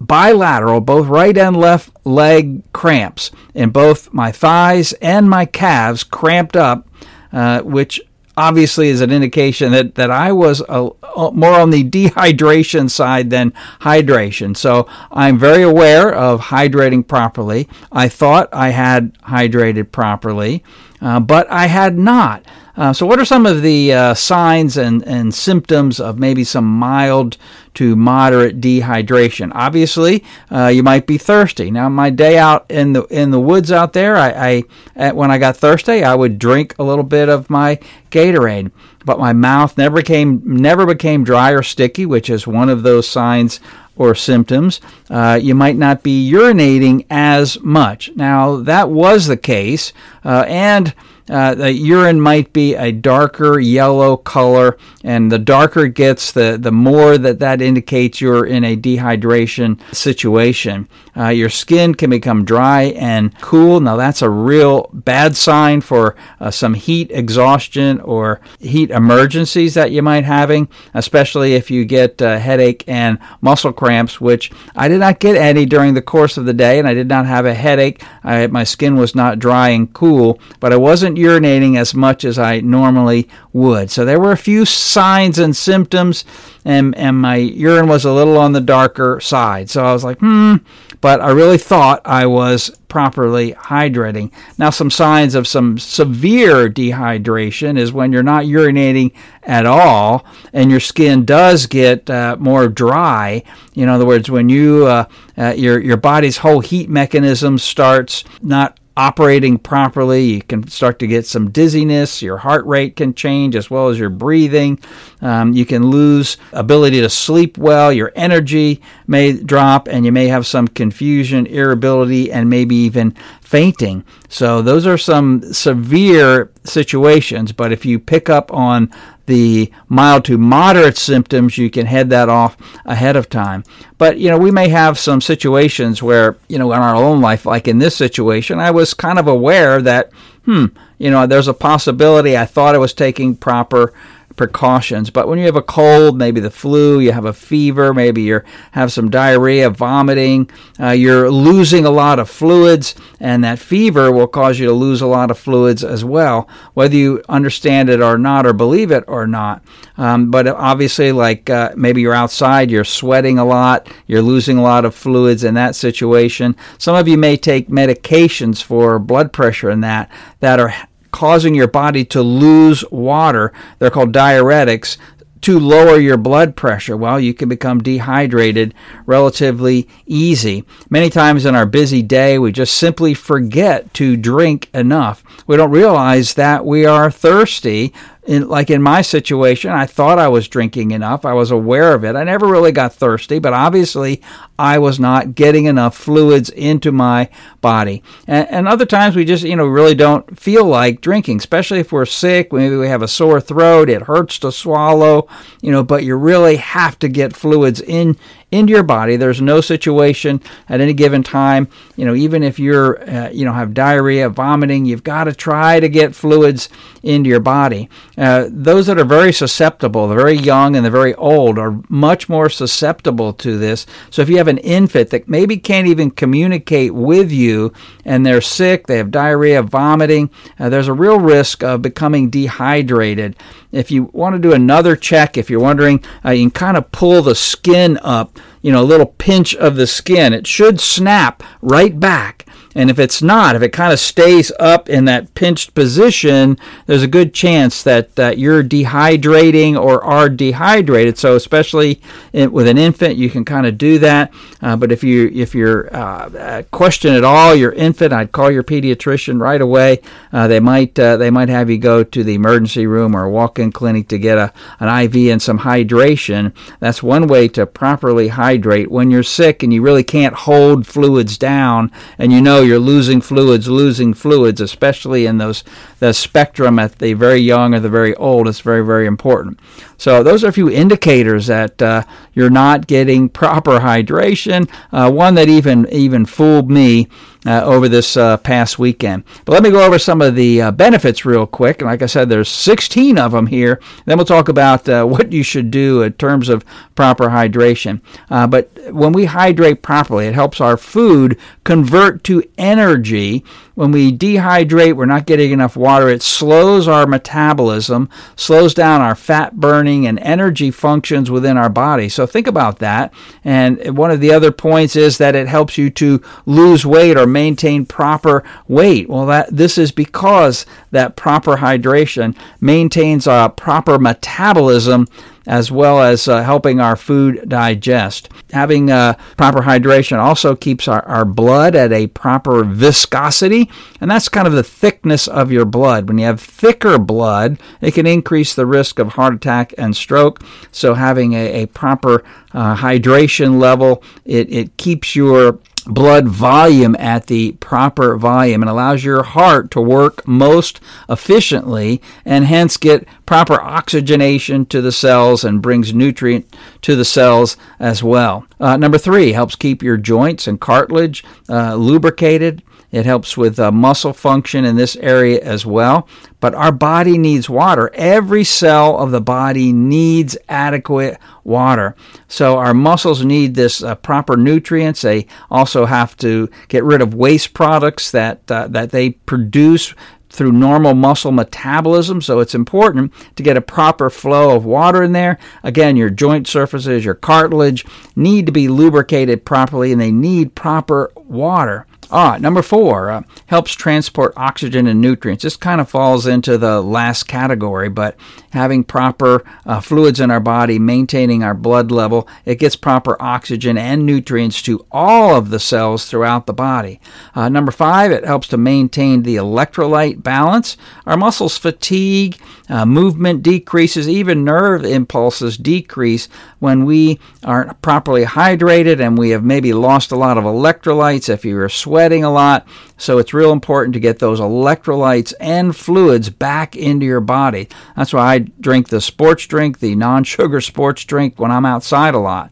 bilateral, 0.00 0.80
both 0.80 1.06
right 1.06 1.36
and 1.36 1.56
left 1.56 1.90
leg 2.04 2.62
cramps 2.72 3.30
in 3.54 3.70
both 3.70 4.12
my 4.12 4.32
thighs 4.32 4.92
and 4.94 5.28
my 5.28 5.44
calves 5.44 6.02
cramped 6.02 6.56
up, 6.56 6.88
uh, 7.32 7.60
which 7.60 8.00
obviously 8.36 8.88
is 8.88 9.02
an 9.02 9.12
indication 9.12 9.72
that, 9.72 9.94
that 9.96 10.10
I 10.10 10.32
was 10.32 10.62
a, 10.66 10.88
a, 11.16 11.30
more 11.32 11.52
on 11.52 11.70
the 11.70 11.84
dehydration 11.90 12.88
side 12.88 13.30
than 13.30 13.52
hydration. 13.80 14.56
So 14.56 14.88
I'm 15.12 15.38
very 15.38 15.62
aware 15.62 16.12
of 16.12 16.40
hydrating 16.40 17.06
properly. 17.06 17.68
I 17.92 18.08
thought 18.08 18.48
I 18.52 18.70
had 18.70 19.18
hydrated 19.20 19.92
properly. 19.92 20.64
Uh, 21.00 21.20
but 21.20 21.50
I 21.50 21.66
had 21.66 21.98
not. 21.98 22.44
Uh, 22.76 22.92
so, 22.92 23.04
what 23.04 23.18
are 23.18 23.24
some 23.24 23.44
of 23.46 23.62
the 23.62 23.92
uh, 23.92 24.14
signs 24.14 24.76
and, 24.76 25.06
and 25.06 25.34
symptoms 25.34 26.00
of 26.00 26.18
maybe 26.18 26.44
some 26.44 26.64
mild 26.64 27.36
to 27.74 27.94
moderate 27.94 28.60
dehydration? 28.60 29.52
Obviously, 29.54 30.24
uh, 30.50 30.68
you 30.68 30.82
might 30.82 31.06
be 31.06 31.18
thirsty. 31.18 31.70
Now, 31.70 31.88
my 31.88 32.10
day 32.10 32.38
out 32.38 32.64
in 32.70 32.94
the 32.94 33.02
in 33.06 33.32
the 33.32 33.40
woods 33.40 33.70
out 33.70 33.92
there, 33.92 34.16
I, 34.16 34.64
I 34.96 35.12
when 35.12 35.30
I 35.30 35.38
got 35.38 35.56
thirsty, 35.56 36.04
I 36.04 36.14
would 36.14 36.38
drink 36.38 36.74
a 36.78 36.84
little 36.84 37.04
bit 37.04 37.28
of 37.28 37.50
my 37.50 37.78
Gatorade, 38.10 38.70
but 39.04 39.18
my 39.18 39.32
mouth 39.32 39.76
never 39.76 39.96
became 39.96 40.40
never 40.44 40.86
became 40.86 41.22
dry 41.22 41.50
or 41.50 41.62
sticky, 41.62 42.06
which 42.06 42.30
is 42.30 42.46
one 42.46 42.70
of 42.70 42.82
those 42.82 43.06
signs 43.06 43.60
or 44.00 44.14
symptoms, 44.14 44.80
uh, 45.10 45.38
you 45.40 45.54
might 45.54 45.76
not 45.76 46.02
be 46.02 46.32
urinating 46.32 47.04
as 47.10 47.60
much. 47.60 48.10
Now, 48.16 48.56
that 48.56 48.88
was 48.88 49.26
the 49.26 49.36
case, 49.36 49.92
uh, 50.24 50.46
and 50.48 50.94
uh, 51.30 51.54
the 51.54 51.72
urine 51.72 52.20
might 52.20 52.52
be 52.52 52.74
a 52.74 52.90
darker 52.92 53.60
yellow 53.60 54.16
color, 54.16 54.76
and 55.04 55.30
the 55.30 55.38
darker 55.38 55.84
it 55.84 55.94
gets, 55.94 56.32
the, 56.32 56.58
the 56.60 56.72
more 56.72 57.16
that 57.16 57.38
that 57.38 57.62
indicates 57.62 58.20
you're 58.20 58.44
in 58.44 58.64
a 58.64 58.76
dehydration 58.76 59.80
situation. 59.94 60.88
Uh, 61.16 61.28
your 61.28 61.48
skin 61.48 61.94
can 61.94 62.10
become 62.10 62.44
dry 62.44 62.82
and 62.96 63.38
cool. 63.40 63.80
Now, 63.80 63.96
that's 63.96 64.22
a 64.22 64.30
real 64.30 64.90
bad 64.92 65.36
sign 65.36 65.80
for 65.80 66.16
uh, 66.40 66.50
some 66.50 66.74
heat 66.74 67.10
exhaustion 67.12 68.00
or 68.00 68.40
heat 68.58 68.90
emergencies 68.90 69.74
that 69.74 69.90
you 69.90 70.02
might 70.02 70.24
having, 70.24 70.68
especially 70.94 71.54
if 71.54 71.70
you 71.70 71.84
get 71.84 72.20
uh, 72.22 72.38
headache 72.38 72.84
and 72.86 73.18
muscle 73.40 73.72
cramps, 73.72 74.20
which 74.20 74.50
I 74.74 74.88
did 74.88 75.00
not 75.00 75.20
get 75.20 75.36
any 75.36 75.66
during 75.66 75.94
the 75.94 76.02
course 76.02 76.36
of 76.36 76.46
the 76.46 76.52
day, 76.52 76.78
and 76.78 76.88
I 76.88 76.94
did 76.94 77.08
not 77.08 77.26
have 77.26 77.46
a 77.46 77.54
headache. 77.54 78.02
I, 78.24 78.46
my 78.48 78.64
skin 78.64 78.96
was 78.96 79.14
not 79.14 79.38
dry 79.38 79.70
and 79.70 79.92
cool, 79.92 80.40
but 80.58 80.72
I 80.72 80.76
wasn't 80.76 81.19
urinating 81.20 81.76
as 81.76 81.94
much 81.94 82.24
as 82.24 82.38
I 82.38 82.60
normally 82.60 83.28
would. 83.52 83.90
So 83.90 84.04
there 84.04 84.20
were 84.20 84.32
a 84.32 84.36
few 84.36 84.64
signs 84.64 85.38
and 85.38 85.56
symptoms, 85.56 86.24
and, 86.64 86.96
and 86.96 87.18
my 87.18 87.36
urine 87.36 87.88
was 87.88 88.04
a 88.04 88.12
little 88.12 88.38
on 88.38 88.52
the 88.52 88.60
darker 88.60 89.20
side. 89.20 89.70
So 89.70 89.84
I 89.84 89.92
was 89.92 90.04
like, 90.04 90.18
hmm, 90.18 90.56
but 91.00 91.20
I 91.20 91.30
really 91.30 91.58
thought 91.58 92.02
I 92.04 92.26
was 92.26 92.70
properly 92.88 93.52
hydrating. 93.52 94.32
Now, 94.58 94.70
some 94.70 94.90
signs 94.90 95.34
of 95.34 95.46
some 95.46 95.78
severe 95.78 96.68
dehydration 96.68 97.78
is 97.78 97.92
when 97.92 98.12
you're 98.12 98.22
not 98.22 98.44
urinating 98.44 99.14
at 99.42 99.64
all 99.64 100.26
and 100.52 100.70
your 100.70 100.80
skin 100.80 101.24
does 101.24 101.66
get 101.66 102.10
uh, 102.10 102.36
more 102.38 102.68
dry. 102.68 103.42
In 103.74 103.88
other 103.88 104.04
words, 104.04 104.30
when 104.30 104.48
you 104.50 104.86
uh, 104.86 105.04
uh, 105.38 105.54
your 105.56 105.80
your 105.80 105.96
body's 105.96 106.38
whole 106.38 106.60
heat 106.60 106.90
mechanism 106.90 107.56
starts 107.56 108.24
not 108.42 108.79
operating 109.00 109.56
properly. 109.56 110.24
You 110.24 110.42
can 110.42 110.68
start 110.68 110.98
to 110.98 111.06
get 111.06 111.24
some 111.24 111.50
dizziness. 111.50 112.20
Your 112.20 112.36
heart 112.36 112.66
rate 112.66 112.96
can 112.96 113.14
change 113.14 113.56
as 113.56 113.70
well 113.70 113.88
as 113.88 113.98
your 113.98 114.10
breathing. 114.10 114.78
Um, 115.22 115.54
you 115.54 115.64
can 115.64 115.86
lose 115.86 116.36
ability 116.52 117.00
to 117.00 117.08
sleep 117.08 117.56
well. 117.56 117.90
Your 117.90 118.12
energy 118.14 118.82
may 119.06 119.32
drop, 119.32 119.88
and 119.88 120.04
you 120.04 120.12
may 120.12 120.28
have 120.28 120.46
some 120.46 120.68
confusion, 120.68 121.46
irritability, 121.46 122.30
and 122.30 122.50
maybe 122.50 122.76
even 122.76 123.12
fainting. 123.40 124.04
So 124.28 124.60
those 124.60 124.86
are 124.86 124.98
some 124.98 125.50
severe 125.50 126.52
situations. 126.64 127.52
But 127.52 127.72
if 127.72 127.86
you 127.86 127.98
pick 127.98 128.28
up 128.28 128.52
on 128.52 128.92
the 129.26 129.70
mild 129.88 130.24
to 130.26 130.38
moderate 130.38 130.96
symptoms, 130.96 131.58
you 131.58 131.70
can 131.70 131.86
head 131.86 132.10
that 132.10 132.28
off 132.28 132.56
ahead 132.84 133.16
of 133.16 133.28
time. 133.28 133.64
But, 133.98 134.18
you 134.18 134.30
know, 134.30 134.38
we 134.38 134.50
may 134.50 134.68
have 134.68 134.98
some 134.98 135.20
situations 135.20 136.02
where, 136.02 136.36
you 136.48 136.58
know, 136.58 136.72
in 136.72 136.80
our 136.80 136.96
own 136.96 137.20
life, 137.20 137.46
like 137.46 137.68
in 137.68 137.78
this 137.78 137.96
situation, 137.96 138.58
I 138.58 138.70
was 138.70 138.94
kind 138.94 139.18
of 139.18 139.26
aware 139.28 139.80
that, 139.82 140.10
hmm, 140.44 140.66
you 140.98 141.10
know, 141.10 141.26
there's 141.26 141.48
a 141.48 141.54
possibility 141.54 142.36
I 142.36 142.46
thought 142.46 142.74
I 142.74 142.78
was 142.78 142.92
taking 142.92 143.36
proper 143.36 143.92
precautions. 144.40 145.10
But 145.10 145.28
when 145.28 145.38
you 145.38 145.44
have 145.44 145.56
a 145.56 145.60
cold, 145.60 146.16
maybe 146.16 146.40
the 146.40 146.50
flu, 146.50 146.98
you 146.98 147.12
have 147.12 147.26
a 147.26 147.32
fever, 147.34 147.92
maybe 147.92 148.22
you 148.22 148.40
have 148.70 148.90
some 148.90 149.10
diarrhea, 149.10 149.68
vomiting, 149.68 150.48
uh, 150.80 150.92
you're 150.92 151.30
losing 151.30 151.84
a 151.84 151.90
lot 151.90 152.18
of 152.18 152.30
fluids, 152.30 152.94
and 153.20 153.44
that 153.44 153.58
fever 153.58 154.10
will 154.10 154.26
cause 154.26 154.58
you 154.58 154.64
to 154.64 154.72
lose 154.72 155.02
a 155.02 155.06
lot 155.06 155.30
of 155.30 155.36
fluids 155.36 155.84
as 155.84 156.06
well, 156.06 156.48
whether 156.72 156.96
you 156.96 157.22
understand 157.28 157.90
it 157.90 158.00
or 158.00 158.16
not, 158.16 158.46
or 158.46 158.54
believe 158.54 158.90
it 158.90 159.04
or 159.06 159.26
not. 159.26 159.62
Um, 159.98 160.30
but 160.30 160.48
obviously, 160.48 161.12
like 161.12 161.50
uh, 161.50 161.72
maybe 161.76 162.00
you're 162.00 162.14
outside, 162.14 162.70
you're 162.70 162.84
sweating 162.84 163.38
a 163.38 163.44
lot, 163.44 163.92
you're 164.06 164.22
losing 164.22 164.56
a 164.56 164.62
lot 164.62 164.86
of 164.86 164.94
fluids 164.94 165.44
in 165.44 165.52
that 165.52 165.76
situation. 165.76 166.56
Some 166.78 166.96
of 166.96 167.06
you 167.06 167.18
may 167.18 167.36
take 167.36 167.68
medications 167.68 168.62
for 168.62 168.98
blood 168.98 169.34
pressure 169.34 169.68
and 169.68 169.84
that 169.84 170.10
that 170.38 170.58
are 170.58 170.72
causing 171.10 171.54
your 171.54 171.68
body 171.68 172.04
to 172.06 172.22
lose 172.22 172.84
water. 172.90 173.52
They're 173.78 173.90
called 173.90 174.12
diuretics 174.12 174.96
to 175.42 175.58
lower 175.58 175.98
your 175.98 176.16
blood 176.16 176.54
pressure. 176.54 176.96
Well, 176.96 177.18
you 177.18 177.32
can 177.32 177.48
become 177.48 177.82
dehydrated 177.82 178.74
relatively 179.06 179.88
easy. 180.06 180.64
Many 180.90 181.08
times 181.10 181.46
in 181.46 181.54
our 181.54 181.66
busy 181.66 182.02
day, 182.02 182.38
we 182.38 182.52
just 182.52 182.74
simply 182.74 183.14
forget 183.14 183.92
to 183.94 184.16
drink 184.16 184.68
enough. 184.74 185.24
We 185.46 185.56
don't 185.56 185.70
realize 185.70 186.34
that 186.34 186.66
we 186.66 186.84
are 186.84 187.10
thirsty 187.10 187.94
in, 188.30 188.48
like 188.48 188.70
in 188.70 188.82
my 188.82 189.02
situation, 189.02 189.70
I 189.70 189.86
thought 189.86 190.18
I 190.18 190.28
was 190.28 190.46
drinking 190.46 190.90
enough. 190.92 191.24
I 191.24 191.32
was 191.32 191.50
aware 191.50 191.94
of 191.94 192.04
it. 192.04 192.16
I 192.16 192.22
never 192.22 192.46
really 192.46 192.70
got 192.70 192.94
thirsty, 192.94 193.38
but 193.38 193.52
obviously 193.52 194.22
I 194.60 194.76
was 194.76 195.00
not 195.00 195.34
getting 195.34 195.64
enough 195.64 195.96
fluids 195.96 196.50
into 196.50 196.92
my 196.92 197.30
body. 197.62 198.02
And, 198.26 198.46
and 198.50 198.68
other 198.68 198.84
times 198.84 199.16
we 199.16 199.24
just, 199.24 199.42
you 199.42 199.56
know, 199.56 199.64
really 199.64 199.94
don't 199.94 200.38
feel 200.38 200.66
like 200.66 201.00
drinking, 201.00 201.38
especially 201.38 201.80
if 201.80 201.92
we're 201.92 202.04
sick. 202.04 202.52
Maybe 202.52 202.76
we 202.76 202.88
have 202.88 203.00
a 203.00 203.08
sore 203.08 203.40
throat. 203.40 203.88
It 203.88 204.02
hurts 204.02 204.38
to 204.40 204.52
swallow, 204.52 205.26
you 205.62 205.72
know, 205.72 205.82
but 205.82 206.04
you 206.04 206.14
really 206.14 206.56
have 206.56 206.98
to 206.98 207.08
get 207.08 207.34
fluids 207.34 207.80
in 207.80 208.18
into 208.50 208.72
your 208.72 208.82
body. 208.82 209.16
There's 209.16 209.40
no 209.40 209.60
situation 209.60 210.40
at 210.68 210.80
any 210.80 210.92
given 210.92 211.22
time, 211.22 211.68
you 211.96 212.04
know, 212.04 212.14
even 212.14 212.42
if 212.42 212.58
you're, 212.58 213.08
uh, 213.08 213.30
you 213.30 213.44
know, 213.44 213.52
have 213.52 213.74
diarrhea, 213.74 214.28
vomiting, 214.28 214.84
you've 214.84 215.04
got 215.04 215.24
to 215.24 215.32
try 215.32 215.78
to 215.78 215.88
get 215.88 216.14
fluids 216.14 216.68
into 217.02 217.30
your 217.30 217.40
body. 217.40 217.88
Uh, 218.18 218.48
those 218.50 218.86
that 218.86 218.98
are 218.98 219.04
very 219.04 219.32
susceptible, 219.32 220.08
the 220.08 220.14
very 220.14 220.34
young 220.34 220.74
and 220.74 220.84
the 220.84 220.90
very 220.90 221.14
old, 221.14 221.58
are 221.58 221.80
much 221.88 222.28
more 222.28 222.50
susceptible 222.50 223.32
to 223.34 223.56
this. 223.56 223.86
So 224.10 224.20
if 224.22 224.28
you 224.28 224.38
have 224.38 224.48
an 224.50 224.58
infant 224.58 225.08
that 225.10 225.28
maybe 225.28 225.56
can't 225.56 225.86
even 225.86 226.10
communicate 226.10 226.92
with 226.94 227.32
you 227.32 227.72
and 228.04 228.26
they're 228.26 228.42
sick, 228.42 228.86
they 228.86 228.98
have 228.98 229.10
diarrhea, 229.10 229.62
vomiting, 229.62 230.28
uh, 230.58 230.68
there's 230.68 230.88
a 230.88 230.92
real 230.92 231.18
risk 231.18 231.62
of 231.62 231.80
becoming 231.80 232.28
dehydrated. 232.28 233.36
If 233.72 233.90
you 233.90 234.10
want 234.12 234.34
to 234.34 234.38
do 234.38 234.52
another 234.52 234.96
check, 234.96 235.38
if 235.38 235.48
you're 235.48 235.60
wondering, 235.60 236.04
uh, 236.24 236.32
you 236.32 236.42
can 236.44 236.50
kind 236.50 236.76
of 236.76 236.92
pull 236.92 237.22
the 237.22 237.34
skin 237.34 237.98
up, 238.02 238.38
you 238.60 238.72
know, 238.72 238.82
a 238.82 238.84
little 238.84 239.06
pinch 239.06 239.54
of 239.54 239.76
the 239.76 239.86
skin. 239.86 240.34
It 240.34 240.46
should 240.46 240.80
snap 240.80 241.42
right 241.62 241.98
back 241.98 242.46
and 242.74 242.88
if 242.88 242.98
it's 242.98 243.20
not, 243.20 243.56
if 243.56 243.62
it 243.62 243.70
kind 243.70 243.92
of 243.92 243.98
stays 243.98 244.52
up 244.60 244.88
in 244.88 245.04
that 245.06 245.34
pinched 245.34 245.74
position, 245.74 246.56
there's 246.86 247.02
a 247.02 247.08
good 247.08 247.34
chance 247.34 247.82
that 247.82 248.18
uh, 248.18 248.28
you're 248.36 248.62
dehydrating 248.62 249.80
or 249.80 250.04
are 250.04 250.28
dehydrated. 250.28 251.18
So 251.18 251.34
especially 251.34 252.00
in, 252.32 252.52
with 252.52 252.68
an 252.68 252.78
infant, 252.78 253.16
you 253.16 253.28
can 253.28 253.44
kind 253.44 253.66
of 253.66 253.76
do 253.76 253.98
that. 253.98 254.32
Uh, 254.62 254.76
but 254.76 254.92
if 254.92 255.02
you 255.02 255.30
if 255.34 255.54
you're 255.54 255.94
uh, 255.94 256.28
uh 256.30 256.62
question 256.70 257.14
at 257.14 257.24
all 257.24 257.54
your 257.54 257.72
infant, 257.72 258.12
I'd 258.12 258.32
call 258.32 258.50
your 258.50 258.62
pediatrician 258.62 259.40
right 259.40 259.60
away. 259.60 260.00
Uh, 260.32 260.46
they 260.46 260.60
might 260.60 260.98
uh, 260.98 261.16
they 261.16 261.30
might 261.30 261.48
have 261.48 261.70
you 261.70 261.78
go 261.78 262.04
to 262.04 262.22
the 262.22 262.34
emergency 262.34 262.86
room 262.86 263.16
or 263.16 263.28
walk-in 263.28 263.72
clinic 263.72 264.08
to 264.08 264.18
get 264.18 264.38
a 264.38 264.52
an 264.78 264.88
IV 265.04 265.32
and 265.32 265.42
some 265.42 265.60
hydration. 265.60 266.52
That's 266.78 267.02
one 267.02 267.26
way 267.26 267.48
to 267.48 267.66
properly 267.66 268.28
hydrate 268.28 268.90
when 268.90 269.10
you're 269.10 269.22
sick 269.22 269.62
and 269.62 269.72
you 269.72 269.82
really 269.82 270.04
can't 270.04 270.34
hold 270.34 270.86
fluids 270.86 271.36
down, 271.36 271.90
and 272.18 272.32
you 272.32 272.40
know 272.40 272.60
you're 272.70 272.78
losing 272.78 273.20
fluids, 273.20 273.68
losing 273.68 274.14
fluids, 274.14 274.60
especially 274.60 275.26
in 275.26 275.38
those 275.38 275.64
the 275.98 276.14
spectrum 276.14 276.78
at 276.78 276.98
the 277.00 277.12
very 277.14 277.38
young 277.38 277.74
or 277.74 277.80
the 277.80 277.88
very 277.88 278.14
old. 278.14 278.46
It's 278.46 278.60
very, 278.60 278.84
very 278.84 279.06
important. 279.06 279.58
So 279.98 280.22
those 280.22 280.44
are 280.44 280.48
a 280.48 280.52
few 280.52 280.70
indicators 280.70 281.48
that 281.48 281.82
uh, 281.82 282.04
you're 282.32 282.48
not 282.48 282.86
getting 282.86 283.28
proper 283.28 283.80
hydration. 283.80 284.70
Uh, 284.92 285.10
one 285.10 285.34
that 285.34 285.48
even 285.48 285.88
even 285.90 286.24
fooled 286.26 286.70
me 286.70 287.08
uh, 287.46 287.62
over 287.64 287.88
this 287.88 288.16
uh, 288.16 288.36
past 288.38 288.78
weekend. 288.78 289.24
But 289.44 289.52
let 289.52 289.62
me 289.62 289.70
go 289.70 289.84
over 289.84 289.98
some 289.98 290.20
of 290.20 290.34
the 290.34 290.62
uh, 290.62 290.70
benefits 290.70 291.24
real 291.24 291.46
quick. 291.46 291.80
And 291.80 291.90
like 291.90 292.02
I 292.02 292.06
said, 292.06 292.28
there's 292.28 292.48
16 292.48 293.18
of 293.18 293.32
them 293.32 293.46
here. 293.46 293.80
Then 294.04 294.16
we'll 294.18 294.26
talk 294.26 294.48
about 294.48 294.88
uh, 294.88 295.04
what 295.04 295.32
you 295.32 295.42
should 295.42 295.70
do 295.70 296.02
in 296.02 296.12
terms 296.14 296.48
of 296.48 296.64
proper 296.94 297.28
hydration. 297.28 298.00
Uh, 298.30 298.46
but 298.46 298.70
when 298.92 299.12
we 299.12 299.24
hydrate 299.26 299.82
properly, 299.82 300.26
it 300.26 300.34
helps 300.34 300.60
our 300.60 300.76
food 300.76 301.38
convert 301.64 302.24
to 302.24 302.42
energy 302.58 303.44
when 303.80 303.92
we 303.92 304.12
dehydrate, 304.12 304.94
we're 304.94 305.06
not 305.06 305.24
getting 305.24 305.52
enough 305.52 305.74
water. 305.74 306.10
It 306.10 306.20
slows 306.20 306.86
our 306.86 307.06
metabolism, 307.06 308.10
slows 308.36 308.74
down 308.74 309.00
our 309.00 309.14
fat 309.14 309.56
burning 309.56 310.06
and 310.06 310.18
energy 310.18 310.70
functions 310.70 311.30
within 311.30 311.56
our 311.56 311.70
body. 311.70 312.10
So 312.10 312.26
think 312.26 312.46
about 312.46 312.80
that. 312.80 313.10
And 313.42 313.96
one 313.96 314.10
of 314.10 314.20
the 314.20 314.34
other 314.34 314.52
points 314.52 314.96
is 314.96 315.16
that 315.16 315.34
it 315.34 315.48
helps 315.48 315.78
you 315.78 315.88
to 315.92 316.22
lose 316.44 316.84
weight 316.84 317.16
or 317.16 317.26
maintain 317.26 317.86
proper 317.86 318.44
weight. 318.68 319.08
Well, 319.08 319.24
that 319.24 319.48
this 319.50 319.78
is 319.78 319.92
because 319.92 320.66
that 320.90 321.16
proper 321.16 321.56
hydration 321.56 322.36
maintains 322.60 323.26
a 323.26 323.50
proper 323.56 323.98
metabolism 323.98 325.08
as 325.46 325.70
well 325.70 326.00
as 326.00 326.28
uh, 326.28 326.42
helping 326.42 326.80
our 326.80 326.96
food 326.96 327.48
digest. 327.48 328.28
Having 328.52 328.90
uh, 328.90 329.14
proper 329.36 329.60
hydration 329.60 330.18
also 330.18 330.54
keeps 330.54 330.88
our, 330.88 331.02
our 331.06 331.24
blood 331.24 331.74
at 331.74 331.92
a 331.92 332.08
proper 332.08 332.64
viscosity, 332.64 333.70
and 334.00 334.10
that's 334.10 334.28
kind 334.28 334.46
of 334.46 334.52
the 334.52 334.62
thickness 334.62 335.26
of 335.28 335.50
your 335.50 335.64
blood. 335.64 336.08
When 336.08 336.18
you 336.18 336.26
have 336.26 336.40
thicker 336.40 336.98
blood, 336.98 337.58
it 337.80 337.94
can 337.94 338.06
increase 338.06 338.54
the 338.54 338.66
risk 338.66 338.98
of 338.98 339.08
heart 339.08 339.34
attack 339.34 339.74
and 339.78 339.96
stroke. 339.96 340.42
So, 340.72 340.94
having 340.94 341.34
a, 341.34 341.62
a 341.62 341.66
proper 341.66 342.24
uh, 342.52 342.76
hydration 342.76 343.60
level, 343.60 344.02
it, 344.24 344.52
it 344.52 344.76
keeps 344.76 345.16
your 345.16 345.58
blood 345.90 346.28
volume 346.28 346.96
at 346.98 347.26
the 347.26 347.52
proper 347.52 348.16
volume 348.16 348.62
and 348.62 348.70
allows 348.70 349.04
your 349.04 349.22
heart 349.22 349.70
to 349.70 349.80
work 349.80 350.26
most 350.26 350.80
efficiently 351.08 352.00
and 352.24 352.46
hence 352.46 352.76
get 352.76 353.06
proper 353.26 353.60
oxygenation 353.60 354.66
to 354.66 354.80
the 354.80 354.92
cells 354.92 355.44
and 355.44 355.62
brings 355.62 355.92
nutrient 355.94 356.46
to 356.82 356.96
the 356.96 357.04
cells 357.04 357.56
as 357.78 358.02
well. 358.02 358.46
Uh, 358.58 358.76
number 358.76 358.98
three, 358.98 359.32
helps 359.32 359.56
keep 359.56 359.82
your 359.82 359.96
joints 359.96 360.46
and 360.46 360.60
cartilage 360.60 361.24
uh, 361.48 361.74
lubricated 361.74 362.62
it 362.92 363.06
helps 363.06 363.36
with 363.36 363.58
uh, 363.58 363.70
muscle 363.70 364.12
function 364.12 364.64
in 364.64 364.76
this 364.76 364.96
area 364.96 365.40
as 365.42 365.64
well. 365.64 366.08
But 366.40 366.54
our 366.54 366.72
body 366.72 367.18
needs 367.18 367.48
water. 367.48 367.90
Every 367.94 368.44
cell 368.44 368.98
of 368.98 369.10
the 369.10 369.20
body 369.20 369.72
needs 369.72 370.36
adequate 370.48 371.18
water. 371.44 371.94
So 372.28 372.58
our 372.58 372.74
muscles 372.74 373.24
need 373.24 373.54
this 373.54 373.82
uh, 373.82 373.94
proper 373.96 374.36
nutrients. 374.36 375.02
They 375.02 375.26
also 375.50 375.86
have 375.86 376.16
to 376.18 376.48
get 376.68 376.84
rid 376.84 377.02
of 377.02 377.14
waste 377.14 377.54
products 377.54 378.10
that 378.10 378.50
uh, 378.50 378.68
that 378.68 378.90
they 378.90 379.10
produce 379.10 379.94
through 380.30 380.52
normal 380.52 380.94
muscle 380.94 381.32
metabolism. 381.32 382.22
So 382.22 382.38
it's 382.38 382.54
important 382.54 383.12
to 383.36 383.42
get 383.42 383.56
a 383.56 383.60
proper 383.60 384.08
flow 384.08 384.54
of 384.54 384.64
water 384.64 385.02
in 385.02 385.12
there. 385.12 385.38
Again, 385.64 385.96
your 385.96 386.08
joint 386.08 386.46
surfaces, 386.46 387.04
your 387.04 387.14
cartilage 387.14 387.84
need 388.14 388.46
to 388.46 388.52
be 388.52 388.68
lubricated 388.68 389.44
properly 389.44 389.92
and 389.92 390.00
they 390.00 390.12
need 390.12 390.54
proper 390.54 391.12
water. 391.16 391.86
Ah, 392.12 392.38
number 392.40 392.60
four 392.62 393.10
uh, 393.10 393.22
helps 393.46 393.72
transport 393.72 394.32
oxygen 394.36 394.86
and 394.86 395.00
nutrients. 395.00 395.44
This 395.44 395.56
kind 395.56 395.80
of 395.80 395.88
falls 395.88 396.26
into 396.26 396.58
the 396.58 396.80
last 396.80 397.24
category, 397.28 397.88
but 397.88 398.16
having 398.50 398.84
proper 398.84 399.44
uh, 399.64 399.80
fluids 399.80 400.20
in 400.20 400.30
our 400.30 400.40
body, 400.40 400.78
maintaining 400.78 401.42
our 401.42 401.54
blood 401.54 401.90
level, 401.90 402.28
it 402.44 402.58
gets 402.58 402.76
proper 402.76 403.16
oxygen 403.20 403.78
and 403.78 404.04
nutrients 404.04 404.62
to 404.62 404.84
all 404.90 405.34
of 405.34 405.50
the 405.50 405.58
cells 405.58 406.04
throughout 406.04 406.46
the 406.46 406.52
body. 406.52 407.00
Uh, 407.34 407.48
number 407.48 407.72
five, 407.72 408.10
it 408.10 408.24
helps 408.24 408.48
to 408.48 408.56
maintain 408.56 409.22
the 409.22 409.36
electrolyte 409.36 410.22
balance. 410.22 410.76
Our 411.06 411.16
muscles 411.16 411.56
fatigue, 411.56 412.40
uh, 412.68 412.86
movement 412.86 413.42
decreases, 413.42 414.08
even 414.08 414.44
nerve 414.44 414.84
impulses 414.84 415.56
decrease 415.56 416.28
when 416.58 416.84
we 416.84 417.18
aren't 417.44 417.80
properly 417.82 418.24
hydrated 418.24 419.00
and 419.00 419.16
we 419.16 419.30
have 419.30 419.44
maybe 419.44 419.72
lost 419.72 420.12
a 420.12 420.16
lot 420.16 420.38
of 420.38 420.44
electrolytes 420.44 421.28
if 421.28 421.44
you're 421.44 421.68
sweating 421.68 422.10
sweating 422.10 422.24
a 422.24 422.30
lot. 422.30 422.66
So 423.00 423.16
it's 423.16 423.32
real 423.32 423.50
important 423.50 423.94
to 423.94 424.00
get 424.00 424.18
those 424.18 424.40
electrolytes 424.40 425.32
and 425.40 425.74
fluids 425.74 426.28
back 426.28 426.76
into 426.76 427.06
your 427.06 427.20
body. 427.20 427.68
That's 427.96 428.12
why 428.12 428.34
I 428.34 428.38
drink 428.40 428.90
the 428.90 429.00
sports 429.00 429.46
drink, 429.46 429.78
the 429.78 429.94
non 429.94 430.22
sugar 430.22 430.60
sports 430.60 431.04
drink, 431.06 431.38
when 431.38 431.50
I'm 431.50 431.64
outside 431.64 432.14
a 432.14 432.18
lot. 432.18 432.50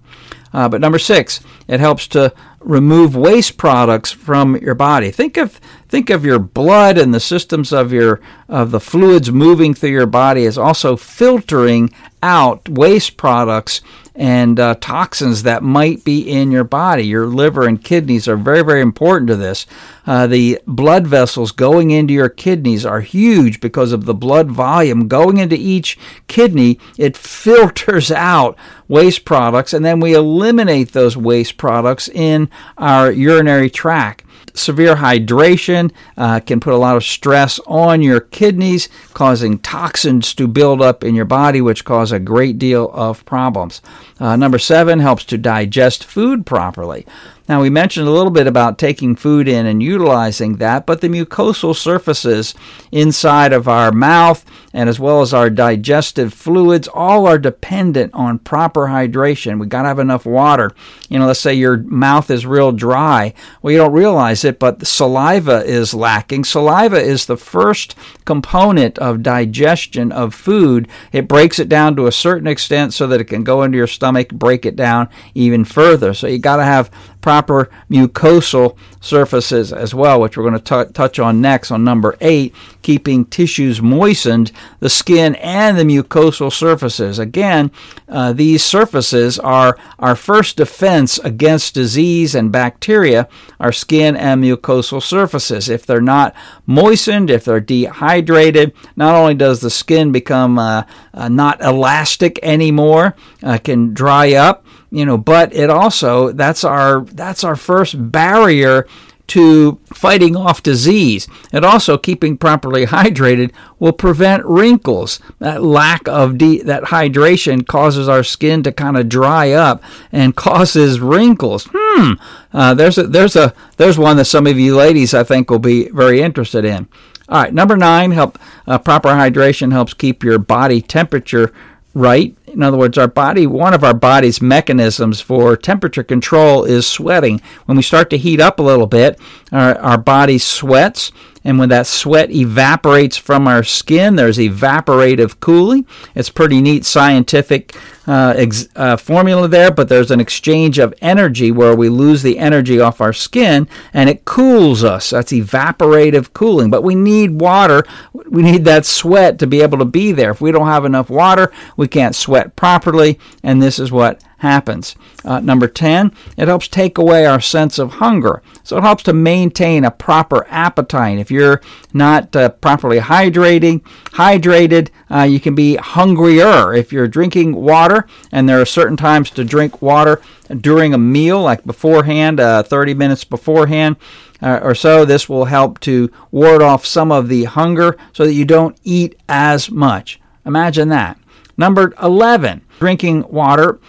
Uh, 0.52 0.66
but 0.66 0.80
number 0.80 0.98
six, 0.98 1.40
it 1.68 1.80
helps 1.80 2.06
to 2.08 2.32
remove 2.60 3.14
waste 3.14 3.58
products 3.58 4.10
from 4.10 4.56
your 4.56 4.74
body. 4.74 5.10
Think 5.10 5.36
of 5.36 5.60
think 5.88 6.10
of 6.10 6.24
your 6.24 6.38
blood 6.38 6.98
and 6.98 7.14
the 7.14 7.20
systems 7.20 7.72
of 7.72 7.92
your 7.92 8.20
of 8.48 8.70
the 8.70 8.80
fluids 8.80 9.30
moving 9.30 9.74
through 9.74 9.90
your 9.90 10.06
body 10.06 10.44
as 10.44 10.58
also 10.58 10.96
filtering 10.96 11.90
out 12.22 12.68
waste 12.68 13.16
products 13.16 13.80
and 14.18 14.58
uh, 14.58 14.74
toxins 14.80 15.44
that 15.44 15.62
might 15.62 16.04
be 16.04 16.28
in 16.28 16.50
your 16.50 16.64
body. 16.64 17.04
Your 17.04 17.26
liver 17.28 17.68
and 17.68 17.82
kidneys 17.82 18.26
are 18.26 18.36
very, 18.36 18.62
very 18.62 18.80
important 18.80 19.28
to 19.28 19.36
this. 19.36 19.64
Uh, 20.06 20.26
the 20.26 20.60
blood 20.66 21.06
vessels 21.06 21.52
going 21.52 21.92
into 21.92 22.12
your 22.12 22.28
kidneys 22.28 22.84
are 22.84 23.00
huge 23.00 23.60
because 23.60 23.92
of 23.92 24.06
the 24.06 24.14
blood 24.14 24.50
volume 24.50 25.06
going 25.06 25.38
into 25.38 25.54
each 25.54 25.96
kidney. 26.26 26.80
It 26.96 27.16
filters 27.16 28.10
out 28.10 28.58
waste 28.88 29.24
products, 29.24 29.72
and 29.72 29.84
then 29.84 30.00
we 30.00 30.14
eliminate 30.14 30.92
those 30.92 31.16
waste 31.16 31.56
products 31.56 32.08
in 32.08 32.50
our 32.76 33.12
urinary 33.12 33.70
tract 33.70 34.24
severe 34.58 34.96
hydration 34.96 35.92
uh, 36.16 36.40
can 36.40 36.60
put 36.60 36.74
a 36.74 36.78
lot 36.78 36.96
of 36.96 37.04
stress 37.04 37.58
on 37.66 38.02
your 38.02 38.20
kidneys, 38.20 38.88
causing 39.14 39.58
toxins 39.58 40.34
to 40.34 40.46
build 40.46 40.82
up 40.82 41.04
in 41.04 41.14
your 41.14 41.24
body, 41.24 41.60
which 41.60 41.84
cause 41.84 42.12
a 42.12 42.18
great 42.18 42.58
deal 42.58 42.90
of 42.92 43.24
problems. 43.24 43.80
Uh, 44.20 44.36
number 44.36 44.58
seven 44.58 44.98
helps 44.98 45.24
to 45.24 45.38
digest 45.38 46.04
food 46.04 46.44
properly. 46.44 47.06
Now, 47.48 47.62
we 47.62 47.70
mentioned 47.70 48.06
a 48.06 48.12
little 48.12 48.30
bit 48.30 48.46
about 48.46 48.78
taking 48.78 49.16
food 49.16 49.48
in 49.48 49.64
and 49.64 49.82
utilizing 49.82 50.56
that, 50.56 50.84
but 50.84 51.00
the 51.00 51.08
mucosal 51.08 51.74
surfaces 51.74 52.54
inside 52.92 53.54
of 53.54 53.66
our 53.66 53.90
mouth 53.90 54.44
and 54.74 54.88
as 54.88 55.00
well 55.00 55.22
as 55.22 55.32
our 55.32 55.48
digestive 55.48 56.34
fluids 56.34 56.88
all 56.92 57.26
are 57.26 57.38
dependent 57.38 58.12
on 58.12 58.38
proper 58.38 58.88
hydration. 58.88 59.58
We 59.58 59.66
got 59.66 59.82
to 59.82 59.88
have 59.88 59.98
enough 59.98 60.26
water. 60.26 60.72
You 61.08 61.18
know, 61.18 61.26
let's 61.26 61.40
say 61.40 61.54
your 61.54 61.78
mouth 61.78 62.30
is 62.30 62.44
real 62.44 62.70
dry. 62.70 63.32
Well, 63.62 63.72
you 63.72 63.78
don't 63.78 63.92
realize 63.92 64.44
it, 64.44 64.58
but 64.58 64.86
saliva 64.86 65.64
is 65.64 65.94
lacking. 65.94 66.44
Saliva 66.44 67.00
is 67.00 67.24
the 67.24 67.38
first 67.38 67.94
component 68.26 68.98
of 68.98 69.22
digestion 69.22 70.12
of 70.12 70.34
food. 70.34 70.86
It 71.12 71.28
breaks 71.28 71.58
it 71.58 71.70
down 71.70 71.96
to 71.96 72.06
a 72.06 72.12
certain 72.12 72.46
extent 72.46 72.92
so 72.92 73.06
that 73.06 73.20
it 73.22 73.24
can 73.24 73.44
go 73.44 73.62
into 73.62 73.78
your 73.78 73.86
stomach, 73.86 74.28
break 74.28 74.66
it 74.66 74.76
down 74.76 75.08
even 75.34 75.64
further. 75.64 76.12
So 76.12 76.26
you 76.26 76.38
got 76.38 76.56
to 76.56 76.64
have 76.64 76.90
proper 77.20 77.37
mucosal 77.42 78.76
surfaces 79.00 79.72
as 79.72 79.94
well, 79.94 80.20
which 80.20 80.36
we're 80.36 80.48
going 80.48 80.60
to 80.60 80.84
t- 80.84 80.92
touch 80.92 81.18
on 81.18 81.40
next 81.40 81.70
on 81.70 81.84
number 81.84 82.16
eight, 82.20 82.54
keeping 82.82 83.24
tissues 83.24 83.80
moistened, 83.80 84.50
the 84.80 84.90
skin 84.90 85.34
and 85.36 85.78
the 85.78 85.84
mucosal 85.84 86.52
surfaces. 86.52 87.18
Again, 87.18 87.70
uh, 88.08 88.32
these 88.32 88.64
surfaces 88.64 89.38
are 89.38 89.78
our 89.98 90.16
first 90.16 90.56
defense 90.56 91.18
against 91.18 91.74
disease 91.74 92.34
and 92.34 92.50
bacteria, 92.50 93.28
our 93.60 93.72
skin 93.72 94.16
and 94.16 94.42
mucosal 94.42 95.02
surfaces. 95.02 95.68
If 95.68 95.86
they're 95.86 96.00
not 96.00 96.34
moistened, 96.66 97.30
if 97.30 97.44
they're 97.44 97.60
dehydrated, 97.60 98.72
not 98.96 99.14
only 99.14 99.34
does 99.34 99.60
the 99.60 99.70
skin 99.70 100.12
become 100.12 100.58
uh, 100.58 100.82
uh, 101.14 101.28
not 101.28 101.60
elastic 101.60 102.38
anymore, 102.42 103.14
uh, 103.42 103.58
can 103.58 103.94
dry 103.94 104.32
up, 104.34 104.64
you 104.90 105.04
know 105.04 105.18
but 105.18 105.54
it 105.54 105.70
also 105.70 106.32
that's 106.32 106.64
our 106.64 107.02
that's 107.02 107.44
our 107.44 107.56
first 107.56 108.10
barrier 108.10 108.86
to 109.28 109.78
fighting 109.84 110.34
off 110.34 110.62
disease. 110.62 111.28
And 111.52 111.64
also 111.64 111.96
keeping 111.96 112.36
properly 112.36 112.86
hydrated 112.86 113.52
will 113.78 113.92
prevent 113.92 114.44
wrinkles. 114.44 115.20
That 115.38 115.62
lack 115.62 116.08
of 116.08 116.38
de- 116.38 116.62
that 116.62 116.84
hydration 116.84 117.66
causes 117.66 118.08
our 118.08 118.24
skin 118.24 118.62
to 118.64 118.72
kind 118.72 118.96
of 118.96 119.08
dry 119.08 119.52
up 119.52 119.82
and 120.10 120.34
causes 120.48 120.98
wrinkles. 120.98 121.68
Hmm 121.72 122.14
uh, 122.52 122.74
there's 122.74 122.98
a 122.98 123.06
there's 123.06 123.36
a 123.36 123.54
there's 123.76 123.98
one 123.98 124.16
that 124.16 124.24
some 124.24 124.46
of 124.46 124.58
you 124.58 124.74
ladies 124.74 125.12
i 125.12 125.22
think 125.22 125.50
will 125.50 125.58
be 125.58 125.88
very 125.90 126.20
interested 126.20 126.64
in. 126.64 126.88
All 127.28 127.42
right 127.42 127.52
number 127.52 127.76
nine 127.76 128.12
help 128.12 128.38
uh, 128.66 128.78
proper 128.78 129.10
hydration 129.10 129.72
helps 129.72 129.94
keep 129.94 130.24
your 130.24 130.38
body 130.38 130.80
temperature 130.80 131.52
right. 131.94 132.36
In 132.46 132.62
other 132.62 132.76
words, 132.76 132.98
our 132.98 133.08
body, 133.08 133.46
one 133.46 133.74
of 133.74 133.84
our 133.84 133.94
body's 133.94 134.40
mechanisms 134.40 135.20
for 135.20 135.56
temperature 135.56 136.04
control 136.04 136.64
is 136.64 136.86
sweating. 136.86 137.40
When 137.66 137.76
we 137.76 137.82
start 137.82 138.10
to 138.10 138.18
heat 138.18 138.40
up 138.40 138.58
a 138.58 138.62
little 138.62 138.86
bit, 138.86 139.20
our, 139.52 139.78
our 139.78 139.98
body 139.98 140.38
sweats 140.38 141.12
and 141.44 141.58
when 141.58 141.68
that 141.70 141.86
sweat 141.86 142.30
evaporates 142.30 143.16
from 143.16 143.48
our 143.48 143.62
skin, 143.62 144.16
there's 144.16 144.38
evaporative 144.38 145.40
cooling. 145.40 145.86
It's 146.14 146.30
pretty 146.30 146.60
neat 146.60 146.84
scientific 146.84 147.74
uh, 148.08 148.32
ex- 148.36 148.68
uh, 148.74 148.96
formula 148.96 149.46
there, 149.46 149.70
but 149.70 149.88
there's 149.88 150.10
an 150.10 150.18
exchange 150.18 150.78
of 150.78 150.94
energy 151.02 151.52
where 151.52 151.76
we 151.76 151.90
lose 151.90 152.22
the 152.22 152.38
energy 152.38 152.80
off 152.80 153.02
our 153.02 153.12
skin 153.12 153.68
and 153.92 154.08
it 154.08 154.24
cools 154.24 154.82
us. 154.82 155.10
That's 155.10 155.30
evaporative 155.30 156.32
cooling. 156.32 156.70
But 156.70 156.82
we 156.82 156.94
need 156.94 157.40
water. 157.40 157.84
We 158.14 158.42
need 158.42 158.64
that 158.64 158.86
sweat 158.86 159.38
to 159.40 159.46
be 159.46 159.60
able 159.60 159.78
to 159.78 159.84
be 159.84 160.12
there. 160.12 160.30
If 160.30 160.40
we 160.40 160.50
don't 160.52 160.66
have 160.66 160.86
enough 160.86 161.10
water, 161.10 161.52
we 161.76 161.86
can't 161.86 162.14
sweat 162.14 162.56
properly, 162.56 163.18
and 163.42 163.62
this 163.62 163.78
is 163.78 163.92
what 163.92 164.22
happens. 164.38 164.96
Uh, 165.24 165.40
number 165.40 165.68
10, 165.68 166.12
it 166.36 166.48
helps 166.48 166.68
take 166.68 166.98
away 166.98 167.26
our 167.26 167.40
sense 167.40 167.78
of 167.78 167.94
hunger. 167.94 168.42
So 168.62 168.78
it 168.78 168.82
helps 168.82 169.02
to 169.04 169.12
maintain 169.12 169.84
a 169.84 169.90
proper 169.90 170.46
appetite. 170.48 171.18
If 171.18 171.30
you're 171.30 171.60
not 171.92 172.34
uh, 172.34 172.50
properly 172.50 172.98
hydrating, 172.98 173.82
hydrated, 174.12 174.90
uh, 175.10 175.22
you 175.22 175.40
can 175.40 175.54
be 175.54 175.76
hungrier. 175.76 176.72
If 176.72 176.92
you're 176.92 177.08
drinking 177.08 177.54
water, 177.54 178.06
and 178.32 178.48
there 178.48 178.60
are 178.60 178.66
certain 178.66 178.96
times 178.96 179.30
to 179.30 179.44
drink 179.44 179.82
water 179.82 180.20
during 180.60 180.94
a 180.94 180.98
meal, 180.98 181.42
like 181.42 181.64
beforehand, 181.64 182.40
uh, 182.40 182.62
30 182.62 182.94
minutes 182.94 183.24
beforehand, 183.24 183.96
uh, 184.42 184.60
or 184.62 184.74
so. 184.74 185.04
This 185.04 185.28
will 185.28 185.46
help 185.46 185.80
to 185.80 186.10
ward 186.30 186.62
off 186.62 186.86
some 186.86 187.10
of 187.10 187.28
the 187.28 187.44
hunger 187.44 187.96
so 188.12 188.24
that 188.24 188.34
you 188.34 188.44
don't 188.44 188.78
eat 188.84 189.16
as 189.28 189.70
much. 189.70 190.20
Imagine 190.46 190.88
that. 190.88 191.18
Number 191.56 191.92
11, 192.00 192.62
drinking 192.78 193.24
water 193.28 193.80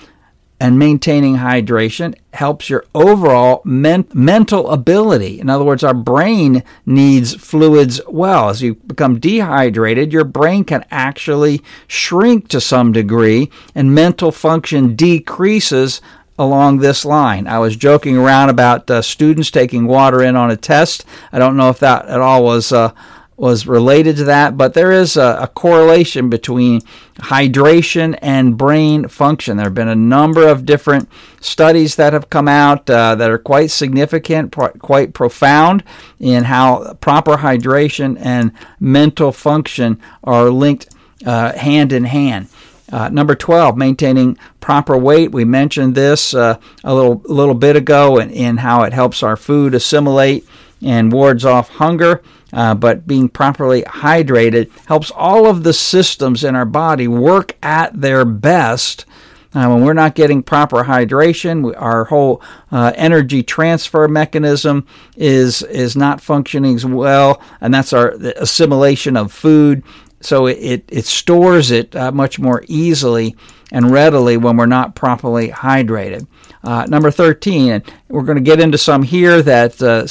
and 0.60 0.78
maintaining 0.78 1.38
hydration 1.38 2.16
helps 2.34 2.70
your 2.70 2.86
overall 2.94 3.62
men- 3.64 4.08
mental 4.14 4.70
ability. 4.70 5.40
In 5.40 5.50
other 5.50 5.64
words, 5.64 5.84
our 5.84 5.94
brain 5.94 6.64
needs 6.86 7.34
fluids 7.36 8.02
well. 8.08 8.50
As 8.50 8.62
you 8.62 8.76
become 8.76 9.20
dehydrated, 9.20 10.12
your 10.12 10.26
brain 10.26 10.64
can 10.64 10.86
actually 10.92 11.62
shrink 11.88 12.50
to 12.50 12.60
some 12.60 12.92
degree, 12.92 13.50
and 13.74 13.96
mental 13.96 14.32
function 14.32 14.96
decreases 14.96 16.02
along 16.38 16.78
this 16.78 17.04
line. 17.04 17.48
I 17.48 17.60
was 17.60 17.76
joking 17.76 18.18
around 18.18 18.50
about 18.50 18.90
uh, 18.90 19.02
students 19.02 19.52
taking 19.52 19.88
water 19.88 20.24
in 20.24 20.38
on 20.38 20.50
a 20.50 20.58
test. 20.58 21.06
I 21.34 21.40
don't 21.40 21.58
know 21.58 21.70
if 21.70 21.80
that 21.80 22.06
at 22.06 22.22
all 22.22 22.44
was 22.44 22.72
uh, 22.72 22.94
was 23.40 23.66
related 23.66 24.18
to 24.18 24.26
that, 24.26 24.58
but 24.58 24.74
there 24.74 24.92
is 24.92 25.16
a, 25.16 25.40
a, 25.42 25.48
correlation 25.48 26.30
between 26.30 26.82
hydration 27.20 28.18
and 28.22 28.58
brain 28.58 29.08
function. 29.08 29.56
There 29.56 29.66
have 29.66 29.74
been 29.74 29.88
a 29.88 29.96
number 29.96 30.46
of 30.46 30.66
different 30.66 31.08
studies 31.40 31.96
that 31.96 32.12
have 32.12 32.30
come 32.30 32.50
out 32.50 32.90
uh, 32.90 33.16
that 33.16 33.32
are 33.32 33.38
quite 33.38 33.72
significant, 33.72 34.52
pro- 34.52 34.74
quite 34.74 35.14
profound 35.14 35.86
in 36.20 36.44
how 36.44 36.96
proper 36.96 37.38
hydration 37.38 38.18
and 38.20 38.52
mental 38.78 39.32
function 39.32 40.02
are 40.22 40.50
linked 40.50 40.94
uh, 41.26 41.54
hand 41.54 41.94
in 41.94 42.04
hand. 42.04 42.50
Uh, 42.92 43.08
number 43.08 43.36
12, 43.36 43.78
maintaining 43.78 44.38
proper 44.60 44.98
weight. 44.98 45.32
We 45.32 45.46
mentioned 45.46 45.96
this 45.96 46.34
uh, 46.34 46.58
a 46.84 46.94
little, 46.94 47.22
little 47.24 47.54
bit 47.54 47.78
ago 47.78 48.18
in, 48.18 48.32
in, 48.32 48.58
how 48.58 48.84
it 48.84 48.94
helps 48.94 49.24
our 49.24 49.38
food 49.38 49.74
assimilate 49.76 50.46
and 50.82 51.12
wards 51.12 51.46
off 51.46 51.70
hunger. 51.70 52.22
Uh, 52.52 52.74
but 52.74 53.06
being 53.06 53.30
properly 53.30 53.84
hydrated 53.84 54.72
helps 54.88 55.12
all 55.12 55.48
of 55.48 55.64
the 55.64 55.74
systems 55.74 56.44
in 56.44 56.56
our 56.56 56.66
body 56.66 57.08
work 57.08 57.56
at 57.62 58.00
their 58.00 58.26
best. 58.26 59.06
Uh, 59.54 59.68
when 59.68 59.84
we're 59.84 59.94
not 59.94 60.14
getting 60.14 60.44
proper 60.44 60.84
hydration, 60.84 61.64
we, 61.66 61.74
our 61.76 62.06
whole 62.06 62.42
uh, 62.72 62.92
energy 62.96 63.42
transfer 63.42 64.08
mechanism 64.08 64.86
is 65.16 65.64
is 65.64 65.96
not 65.96 66.22
functioning 66.22 66.76
as 66.76 66.86
well, 66.86 67.42
and 67.60 67.74
that's 67.74 67.94
our 67.94 68.12
assimilation 68.38 69.18
of 69.18 69.32
food 69.32 69.84
so 70.22 70.48
it, 70.48 70.58
it, 70.58 70.86
it 70.90 71.06
stores 71.06 71.72
it 71.72 71.96
uh, 71.96 72.12
much 72.12 72.40
more 72.40 72.64
easily 72.68 73.36
and 73.72 73.92
readily 73.92 74.38
when 74.38 74.58
we're 74.58 74.66
not 74.66 74.96
properly 74.96 75.50
hydrated. 75.50 76.28
Uh, 76.64 76.86
number 76.90 77.10
13, 77.10 77.72
and 77.72 77.94
we're 78.10 78.24
going 78.24 78.38
to 78.38 78.44
get 78.44 78.60
into 78.60 78.78
some 78.78 79.04
here 79.04 79.42
that 79.42 79.82
uh, 79.82 80.06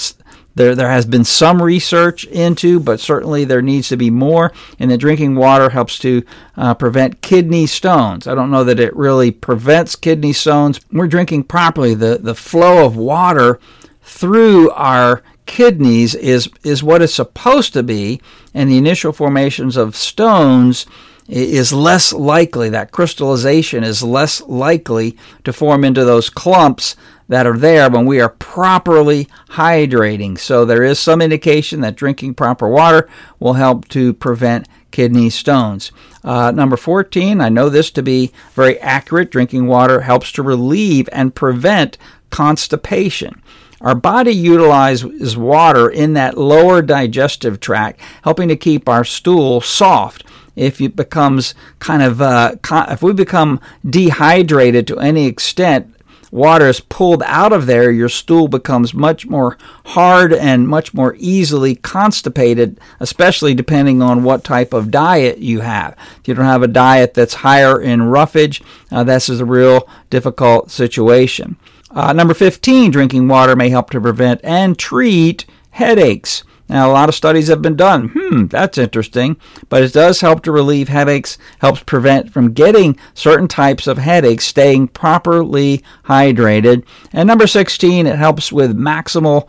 there, 0.58 0.74
there 0.74 0.90
has 0.90 1.06
been 1.06 1.24
some 1.24 1.62
research 1.62 2.24
into, 2.24 2.80
but 2.80 3.00
certainly 3.00 3.44
there 3.44 3.62
needs 3.62 3.88
to 3.88 3.96
be 3.96 4.10
more. 4.10 4.52
And 4.78 4.90
that 4.90 4.98
drinking 4.98 5.36
water 5.36 5.70
helps 5.70 5.98
to 6.00 6.24
uh, 6.56 6.74
prevent 6.74 7.22
kidney 7.22 7.66
stones. 7.66 8.26
I 8.26 8.34
don't 8.34 8.50
know 8.50 8.64
that 8.64 8.80
it 8.80 8.94
really 8.94 9.30
prevents 9.30 9.96
kidney 9.96 10.32
stones. 10.32 10.80
We're 10.92 11.06
drinking 11.06 11.44
properly. 11.44 11.94
The, 11.94 12.18
the 12.20 12.34
flow 12.34 12.84
of 12.84 12.96
water 12.96 13.60
through 14.02 14.70
our 14.72 15.22
kidneys 15.46 16.14
is 16.14 16.48
is 16.62 16.82
what 16.82 17.02
it's 17.02 17.14
supposed 17.14 17.72
to 17.72 17.82
be, 17.82 18.20
and 18.52 18.68
the 18.68 18.76
initial 18.76 19.12
formations 19.12 19.76
of 19.76 19.96
stones 19.96 20.86
is 21.28 21.72
less 21.72 22.12
likely. 22.12 22.68
That 22.68 22.90
crystallization 22.90 23.84
is 23.84 24.02
less 24.02 24.40
likely 24.42 25.16
to 25.44 25.52
form 25.52 25.84
into 25.84 26.04
those 26.04 26.30
clumps 26.30 26.96
that 27.28 27.46
are 27.46 27.56
there 27.56 27.90
when 27.90 28.06
we 28.06 28.20
are 28.20 28.30
properly 28.30 29.28
hydrating. 29.50 30.38
So 30.38 30.64
there 30.64 30.82
is 30.82 30.98
some 30.98 31.20
indication 31.20 31.80
that 31.82 31.96
drinking 31.96 32.34
proper 32.34 32.68
water 32.68 33.08
will 33.38 33.54
help 33.54 33.86
to 33.88 34.14
prevent 34.14 34.66
kidney 34.90 35.30
stones. 35.30 35.92
Uh, 36.24 36.50
number 36.50 36.76
14, 36.76 37.40
I 37.40 37.48
know 37.48 37.68
this 37.68 37.90
to 37.92 38.02
be 38.02 38.32
very 38.54 38.78
accurate. 38.80 39.30
Drinking 39.30 39.66
water 39.66 40.00
helps 40.00 40.32
to 40.32 40.42
relieve 40.42 41.08
and 41.12 41.34
prevent 41.34 41.98
constipation. 42.30 43.42
Our 43.80 43.94
body 43.94 44.32
utilizes 44.32 45.36
water 45.36 45.88
in 45.88 46.14
that 46.14 46.36
lower 46.36 46.82
digestive 46.82 47.60
tract, 47.60 48.00
helping 48.22 48.48
to 48.48 48.56
keep 48.56 48.88
our 48.88 49.04
stool 49.04 49.60
soft. 49.60 50.24
If 50.56 50.80
it 50.80 50.96
becomes 50.96 51.54
kind 51.78 52.02
of, 52.02 52.20
uh, 52.20 52.56
if 52.90 53.00
we 53.00 53.12
become 53.12 53.60
dehydrated 53.88 54.88
to 54.88 54.98
any 54.98 55.26
extent, 55.26 55.94
water 56.30 56.66
is 56.66 56.80
pulled 56.80 57.22
out 57.24 57.52
of 57.52 57.66
there, 57.66 57.90
your 57.90 58.08
stool 58.08 58.48
becomes 58.48 58.94
much 58.94 59.26
more 59.26 59.56
hard 59.86 60.32
and 60.32 60.68
much 60.68 60.94
more 60.94 61.16
easily 61.18 61.74
constipated, 61.74 62.78
especially 63.00 63.54
depending 63.54 64.02
on 64.02 64.24
what 64.24 64.44
type 64.44 64.72
of 64.72 64.90
diet 64.90 65.38
you 65.38 65.60
have. 65.60 65.96
If 66.20 66.28
you 66.28 66.34
don't 66.34 66.44
have 66.44 66.62
a 66.62 66.68
diet 66.68 67.14
that's 67.14 67.34
higher 67.34 67.80
in 67.80 68.02
roughage, 68.02 68.62
uh, 68.90 69.04
this 69.04 69.28
is 69.28 69.40
a 69.40 69.44
real 69.44 69.88
difficult 70.10 70.70
situation. 70.70 71.56
Uh, 71.90 72.12
number 72.12 72.34
15, 72.34 72.90
drinking 72.90 73.28
water 73.28 73.56
may 73.56 73.70
help 73.70 73.90
to 73.90 74.00
prevent 74.00 74.40
and 74.44 74.78
treat 74.78 75.46
headaches. 75.70 76.44
Now, 76.68 76.90
a 76.90 76.92
lot 76.92 77.08
of 77.08 77.14
studies 77.14 77.48
have 77.48 77.62
been 77.62 77.76
done. 77.76 78.08
Hmm, 78.08 78.46
that's 78.46 78.78
interesting. 78.78 79.36
But 79.68 79.82
it 79.82 79.92
does 79.92 80.20
help 80.20 80.42
to 80.42 80.52
relieve 80.52 80.88
headaches, 80.88 81.38
helps 81.60 81.82
prevent 81.82 82.32
from 82.32 82.52
getting 82.52 82.98
certain 83.14 83.48
types 83.48 83.86
of 83.86 83.98
headaches, 83.98 84.44
staying 84.44 84.88
properly 84.88 85.82
hydrated. 86.04 86.84
And 87.12 87.26
number 87.26 87.46
16, 87.46 88.06
it 88.06 88.16
helps 88.16 88.52
with 88.52 88.76
maximal 88.76 89.48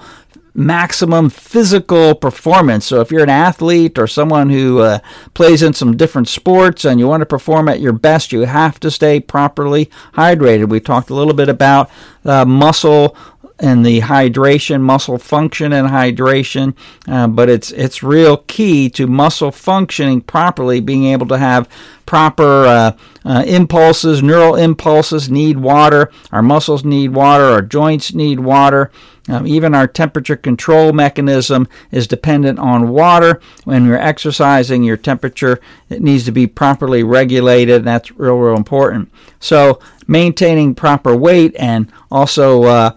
maximum 0.54 1.30
physical 1.30 2.14
performance. 2.14 2.86
So 2.86 3.00
if 3.02 3.12
you're 3.12 3.24
an 3.24 3.30
athlete 3.30 3.98
or 3.98 4.08
someone 4.08 4.50
who 4.50 4.80
uh, 4.80 5.00
plays 5.34 5.64
in 5.64 5.74
some 5.74 5.96
different 5.96 6.28
sports 6.28 6.86
and 6.86 7.00
you 7.00 7.08
want 7.08 7.22
to 7.22 7.26
perform 7.26 7.70
at 7.70 7.80
your 7.80 7.94
best, 7.94 8.32
you 8.32 8.42
have 8.42 8.80
to 8.82 8.92
stay 8.92 9.20
properly 9.20 9.90
hydrated. 10.14 10.70
We 10.70 10.80
talked 10.80 11.10
a 11.10 11.16
little 11.16 11.34
bit 11.34 11.50
about 11.50 11.90
uh, 12.26 12.46
muscle 12.46 13.16
and 13.60 13.86
the 13.86 14.02
hydration, 14.02 14.82
muscle 14.82 15.18
function 15.18 15.74
and 15.74 15.90
hydration, 15.90 16.76
uh, 17.08 17.28
but 17.28 17.50
it's 17.50 17.72
it's 17.72 18.02
real 18.02 18.38
key 18.48 18.90
to 18.92 19.08
muscle 19.08 19.52
functioning 19.52 20.22
properly, 20.22 20.80
being 20.80 21.06
able 21.06 21.28
to 21.28 21.38
have 21.38 21.68
proper 22.06 22.66
uh, 22.66 22.92
uh, 23.24 23.44
impulses, 23.46 24.24
neural 24.24 24.56
impulses 24.56 25.30
need 25.30 25.60
water. 25.60 26.10
Our 26.32 26.42
muscles 26.42 26.84
need 26.84 27.10
water. 27.10 27.44
Our 27.44 27.62
joints 27.62 28.14
need 28.16 28.40
water. 28.40 28.90
Um, 29.28 29.46
even 29.46 29.76
our 29.76 29.88
temperature 29.88 30.36
control 30.36 30.92
mechanism 30.92 31.68
is 31.92 32.08
dependent 32.08 32.58
on 32.58 32.90
water. 32.90 33.40
When 33.64 33.86
you're 33.86 34.02
exercising, 34.02 34.84
your 34.84 34.98
temperature 34.98 35.60
it 35.90 36.02
needs 36.02 36.26
to 36.26 36.32
be 36.32 36.48
properly 36.48 37.04
regulated. 37.04 37.76
And 37.76 37.88
that's 37.88 38.12
real, 38.18 38.38
real 38.38 38.58
important. 38.58 39.12
So 39.40 39.80
maintaining 40.08 40.74
proper 40.74 41.16
weight 41.16 41.56
and 41.60 41.92
also 42.10 42.64
uh, 42.64 42.92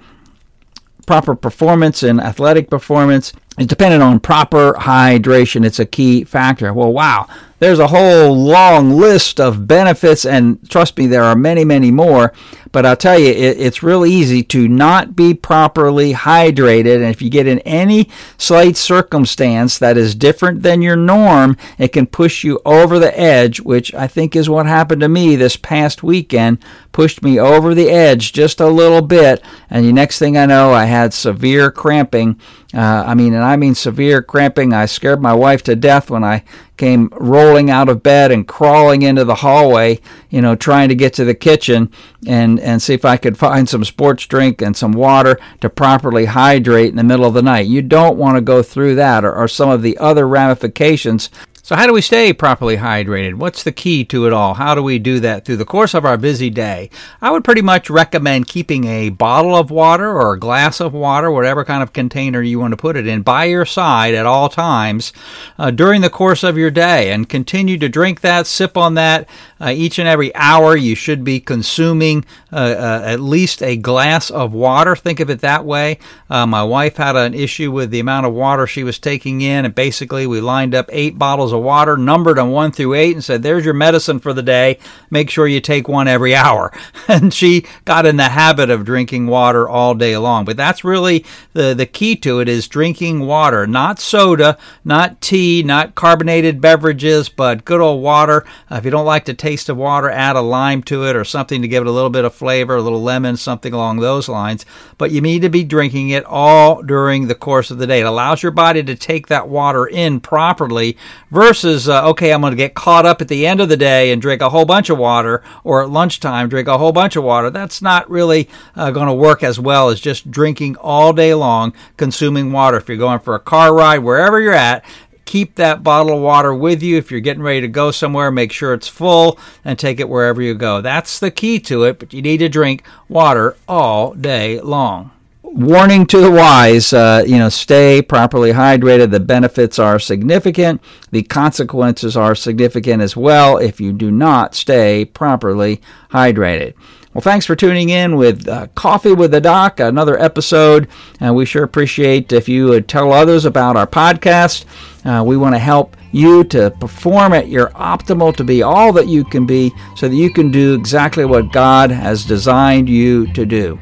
proper 1.07 1.35
performance 1.35 2.03
and 2.03 2.21
athletic 2.21 2.71
performance 2.71 3.33
is 3.59 3.67
dependent 3.67 4.03
on 4.03 4.21
proper 4.21 4.73
hydration. 4.75 5.65
It's 5.65 5.79
a 5.79 5.87
key 5.87 6.25
factor. 6.25 6.73
Well, 6.73 6.93
wow, 6.93 7.29
there's 7.63 7.79
a 7.79 7.87
whole 7.87 8.37
long 8.37 8.91
list 8.91 9.39
of 9.39 9.69
benefits, 9.69 10.27
and 10.27 10.69
trust 10.69 10.99
me, 10.99 11.07
there 11.07 11.23
are 11.23 11.37
many, 11.37 11.65
many 11.65 11.93
more. 11.93 12.33
But 12.73 12.85
I'll 12.85 12.97
tell 12.97 13.19
you, 13.19 13.29
it, 13.29 13.61
it's 13.61 13.85
real 13.85 14.05
easy 14.05 14.43
to 14.45 14.67
not 14.67 15.15
be 15.15 15.33
properly 15.33 16.13
hydrated. 16.13 16.97
And 16.97 17.05
if 17.05 17.23
you 17.23 17.31
get 17.31 17.47
in 17.47 17.61
any 17.61 18.09
slight 18.37 18.77
circumstance 18.77 19.79
that 19.79 19.97
is 19.97 20.17
different 20.17 20.63
than 20.63 20.83
your 20.83 20.97
norm, 20.97 21.57
it 21.79 21.93
can 21.93 22.07
push 22.07 22.43
you 22.43 22.59
over 22.65 22.99
the 22.99 23.17
edge, 23.17 23.61
which 23.61 23.95
I 23.95 24.09
think 24.09 24.35
is 24.35 24.51
what 24.51 24.67
happened 24.67 25.03
to 25.03 25.09
me 25.09 25.37
this 25.37 25.57
past 25.57 26.03
weekend. 26.03 26.65
Pushed 26.91 27.23
me 27.23 27.39
over 27.39 27.75
the 27.75 27.91
edge 27.91 28.33
just 28.33 28.59
a 28.59 28.67
little 28.67 29.03
bit. 29.03 29.41
And 29.71 29.85
the 29.85 29.93
next 29.93 30.19
thing 30.19 30.37
I 30.37 30.47
know, 30.47 30.73
I 30.73 30.87
had 30.87 31.15
severe 31.15 31.71
cramping. 31.71 32.41
Uh, 32.75 33.05
I 33.07 33.15
mean, 33.15 33.35
and 33.35 33.45
I 33.45 33.57
mean 33.57 33.75
severe 33.75 34.21
cramping. 34.21 34.73
I 34.73 34.87
scared 34.87 35.21
my 35.21 35.35
wife 35.35 35.63
to 35.65 35.77
death 35.77 36.11
when 36.11 36.25
I 36.25 36.43
came 36.77 37.09
rolling 37.13 37.71
out 37.71 37.89
of 37.89 38.03
bed 38.03 38.33
and 38.33 38.49
crawling 38.49 39.03
into 39.03 39.25
the 39.25 39.37
hallway, 39.37 40.01
you 40.31 40.41
know, 40.41 40.57
trying 40.57 40.89
to 40.89 40.95
get 40.95 41.13
to 41.15 41.25
the 41.25 41.35
kitchen 41.35 41.91
and, 42.27 42.59
and 42.61 42.81
see 42.81 42.95
if 42.95 43.05
I 43.05 43.17
could 43.17 43.37
find 43.37 43.69
some 43.69 43.85
sports 43.85 44.27
drink 44.27 44.63
and 44.63 44.77
some 44.77 44.93
water 44.93 45.39
to 45.61 45.69
properly 45.69 46.25
hydrate 46.25 46.91
in 46.91 46.97
the 46.97 47.05
middle 47.05 47.27
of 47.27 47.35
the 47.35 47.43
night. 47.43 47.67
You 47.67 47.83
don't 47.83 48.17
want 48.17 48.37
to 48.37 48.41
go 48.41 48.63
through 48.63 48.95
that 48.97 49.25
or, 49.25 49.35
or 49.35 49.49
some 49.49 49.69
of 49.69 49.83
the 49.83 49.99
other 49.99 50.27
ramifications 50.27 51.31
So, 51.65 51.77
how 51.77 51.87
do 51.87 51.93
we 51.93 52.01
stay 52.01 52.33
properly 52.33 52.79
hydrated? 52.79 53.35
What's 53.35 53.63
the 53.63 53.71
key 53.71 54.05
to 54.07 54.27
it 54.27 54.33
all? 54.33 54.55
How 54.55 54.75
do 54.75 54.83
we 54.83 54.99
do 54.99 55.21
that 55.21 55.45
through 55.45 55.59
the 55.59 55.65
course 55.65 55.95
of 55.95 56.05
our 56.05 56.17
busy 56.17 56.51
day? 56.51 56.91
I 57.21 57.31
would 57.31 57.45
pretty 57.45 57.63
much 57.63 57.89
recommend 57.89 58.49
keeping 58.49 58.83
a 58.87 59.11
bottle 59.11 59.55
of 59.55 59.71
water 59.71 60.11
or 60.11 60.33
a 60.33 60.41
glass 60.41 60.81
of 60.81 60.93
water, 60.93 61.31
whatever 61.31 61.65
kind 61.65 61.81
of 61.81 61.93
container 61.93 62.43
you 62.43 62.59
want 62.59 62.73
to 62.73 62.77
put 62.77 62.97
it 62.97 63.07
in, 63.07 63.23
by 63.23 63.45
your 63.45 63.65
side 63.65 64.13
at 64.13 64.27
all 64.27 64.49
times 64.49 65.13
uh, 65.57 65.71
during 65.71 66.01
the 66.01 66.11
course 66.11 66.43
of 66.43 66.59
your 66.59 66.73
day 66.73 67.13
and 67.13 67.29
continue 67.29 67.79
to 67.79 67.89
drink 67.89 68.23
that, 68.23 68.49
sip 68.49 68.77
on 68.77 68.95
that. 68.95 69.29
Uh, 69.61 69.71
each 69.71 70.01
and 70.01 70.09
every 70.09 70.35
hour, 70.35 70.77
you 70.77 70.97
should 70.97 71.23
be 71.23 71.39
consuming 71.39 72.25
uh, 72.53 72.57
uh 72.57 73.03
at 73.05 73.21
least 73.21 73.63
a 73.63 73.77
glass 73.77 74.31
of 74.31 74.53
water. 74.53 74.97
Think 74.97 75.21
of 75.21 75.31
it 75.31 75.43
that 75.43 75.65
way. 75.65 76.01
Uh, 76.29 76.45
my 76.45 76.65
wife 76.65 76.97
had 76.97 77.15
an 77.15 77.35
issue 77.35 77.71
with 77.71 77.93
the 77.93 78.01
amount 78.01 78.27
of 78.27 78.33
water 78.33 78.67
she 78.67 78.83
was 78.83 78.99
taking 78.99 79.43
in, 79.43 79.65
and 79.65 79.73
basically, 79.73 80.27
we 80.27 80.41
lined 80.41 80.75
up 80.75 80.87
eight 80.91 81.17
bottles 81.17 81.52
bottles 81.53 81.61
of 81.61 81.65
water, 81.65 81.97
numbered 81.97 82.39
them 82.39 82.51
one 82.51 82.73
through 82.73 82.95
eight, 82.95 83.15
and 83.15 83.23
said, 83.23 83.43
There's 83.43 83.65
your 83.65 83.75
medicine 83.75 84.19
for 84.19 84.33
the 84.33 84.43
day. 84.43 84.79
Make 85.11 85.31
sure 85.31 85.47
you 85.47 85.61
take 85.61 85.89
one 85.89 86.09
every 86.09 86.35
hour. 86.35 86.73
And 87.09 87.35
she 87.35 87.67
got 87.85 88.07
in 88.07 88.17
the 88.17 88.29
habit 88.29 88.71
of 88.71 88.85
drinking 88.85 89.27
water 89.27 89.69
all 89.69 89.95
day 89.95 90.17
long. 90.17 90.45
But 90.45 90.57
that's 90.57 90.85
really 90.85 91.27
the, 91.53 91.75
the 91.75 91.85
key 91.85 92.17
to 92.17 92.41
it 92.41 92.49
is 92.49 92.69
drinking 92.69 93.21
water, 93.21 93.67
not 93.67 93.99
soda, 93.99 94.57
not 94.85 95.21
tea, 95.21 95.63
not 95.63 95.95
carbonated 95.95 96.61
beverages, 96.61 97.29
but 97.29 97.65
good 97.65 97.81
old 97.81 98.03
water. 98.03 98.47
Uh, 98.71 98.77
if 98.77 98.85
you 98.85 98.91
don't 98.91 99.05
like 99.05 99.25
the 99.25 99.35
taste 99.35 99.69
of 99.69 99.77
water, 99.77 100.09
add 100.09 100.37
a 100.37 100.41
lime 100.41 100.83
to 100.85 101.07
it 101.07 101.17
or 101.17 101.25
something 101.25 101.61
to 101.61 101.69
give 101.69 101.83
it 101.83 101.89
a 101.89 101.93
little 101.93 102.09
bit 102.09 102.25
of 102.25 102.35
flavor, 102.35 102.77
a 102.77 102.83
little 102.83 103.03
lemon, 103.03 103.37
something 103.37 103.75
along 103.75 103.99
those 103.99 104.29
lines. 104.29 104.65
But 104.97 105.11
you 105.11 105.21
need 105.21 105.43
to 105.43 105.51
be 105.51 105.65
drinking 105.65 106.11
it 106.11 106.25
all 106.25 106.83
during 106.83 107.27
the 107.27 107.35
course 107.35 107.71
of 107.71 107.79
the 107.79 107.87
day. 107.87 108.01
It 108.01 108.07
allows 108.07 108.43
your 108.43 108.53
body 108.53 108.83
to 108.85 108.95
take 108.95 109.27
that 109.27 109.49
water 109.49 109.87
in 109.87 110.21
properly 110.21 110.97
versus 111.43 111.89
uh, 111.89 112.09
okay, 112.09 112.33
I'm 112.33 112.41
going 112.41 112.53
to 112.53 112.57
get 112.57 112.75
caught 112.75 113.05
up 113.05 113.21
at 113.21 113.27
the 113.27 113.49
end 113.49 113.61
of 113.61 113.69
the 113.69 113.77
day 113.77 114.13
and 114.13 114.23
drink 114.23 114.41
a 114.43 114.51
whole 114.51 114.65
bunch 114.65 114.91
of 114.91 114.99
water, 114.99 115.43
or 115.65 115.83
at 115.83 115.91
lunchtime 115.91 116.49
drink 116.49 116.69
a 116.69 116.79
whole 116.79 116.93
bunch 116.93 117.17
of 117.17 117.25
water. 117.25 117.51
That's 117.51 117.83
not 117.83 118.09
really 118.09 118.49
uh, 118.77 118.93
going 118.93 119.09
to 119.09 119.13
work 119.13 119.43
as 119.43 119.59
well 119.59 119.89
as 119.89 120.01
just 120.01 120.31
drinking 120.31 120.77
all 120.77 121.13
day 121.13 121.35
long, 121.35 121.73
consuming 121.97 122.53
water. 122.53 122.77
If 122.77 122.89
you're 122.89 122.97
going 122.97 123.19
for 123.19 123.35
a 123.35 123.41
car 123.41 123.75
ride, 123.75 123.99
wherever 123.99 124.41
you're 124.41 124.53
at, 124.53 124.85
keep 125.25 125.57
that 125.57 125.83
bottle 125.83 126.17
of 126.17 126.23
water 126.23 126.55
with 126.55 126.81
you. 126.81 126.97
If 126.97 127.11
you're 127.11 127.19
getting 127.19 127.43
ready 127.43 127.63
to 127.63 127.69
go 127.69 127.91
somewhere, 127.91 128.31
make 128.31 128.53
sure 128.53 128.73
it's 128.73 128.87
full 128.87 129.37
and 129.65 129.77
take 129.77 129.99
it 129.99 130.09
wherever 130.09 130.41
you 130.41 130.55
go. 130.55 130.81
That's 130.81 131.19
the 131.19 131.33
key 131.33 131.59
to 131.61 131.83
it, 131.83 131.99
but 131.99 132.13
you 132.13 132.23
need 132.23 132.39
to 132.39 132.49
drink 132.49 132.85
water 133.09 133.57
all 133.67 134.15
day 134.15 134.61
long 134.61 135.11
warning 135.55 136.07
to 136.07 136.19
the 136.19 136.31
wise, 136.31 136.93
uh, 136.93 137.23
you 137.27 137.39
know, 137.39 137.49
stay 137.49 138.03
properly 138.03 138.53
hydrated. 138.53 139.11
The 139.11 139.21
benefits 139.21 139.79
are 139.79 139.99
significant. 139.99 140.81
The 141.11 141.23
consequences 141.23 142.17
are 142.17 142.35
significant 142.35 143.03
as 143.03 143.17
well 143.17 143.59
if 143.59 143.81
you 143.81 143.93
do 143.93 144.11
not 144.11 144.55
stay 144.55 145.05
properly 145.05 145.81
hydrated. 146.11 146.75
Well, 147.13 147.21
thanks 147.21 147.45
for 147.45 147.55
tuning 147.55 147.91
in 147.91 148.17
with 148.17 148.49
uh, 148.49 148.69
Coffee 148.69 149.13
with 149.13 149.33
the 149.33 149.41
Doc, 149.41 149.81
another 149.81 150.19
episode. 150.19 150.89
And 151.21 151.37
we 151.37 151.45
sure 151.45 151.63
appreciate 151.63 152.33
if 152.33 152.49
you 152.49 152.67
would 152.67 152.89
tell 152.89 153.13
others 153.13 153.45
about 153.45 153.77
our 153.77 153.87
podcast. 153.87 154.65
Uh, 155.05 155.23
we 155.23 155.37
want 155.37 155.55
to 155.55 155.59
help 155.59 155.97
you 156.13 156.45
to 156.45 156.71
perform 156.81 157.35
at 157.35 157.49
your 157.49 157.69
optimal, 157.71 158.35
to 158.37 158.45
be 158.45 158.63
all 158.63 158.95
that 158.95 159.09
you 159.09 159.25
can 159.25 159.45
be, 159.45 159.71
so 159.97 160.09
that 160.09 160.17
you 160.17 160.33
can 160.33 160.51
do 160.51 160.75
exactly 160.75 161.27
what 161.27 161.53
God 161.53 161.91
has 161.91 162.25
designed 162.25 162.89
you 162.89 163.31
to 163.35 163.45
do. 163.45 163.79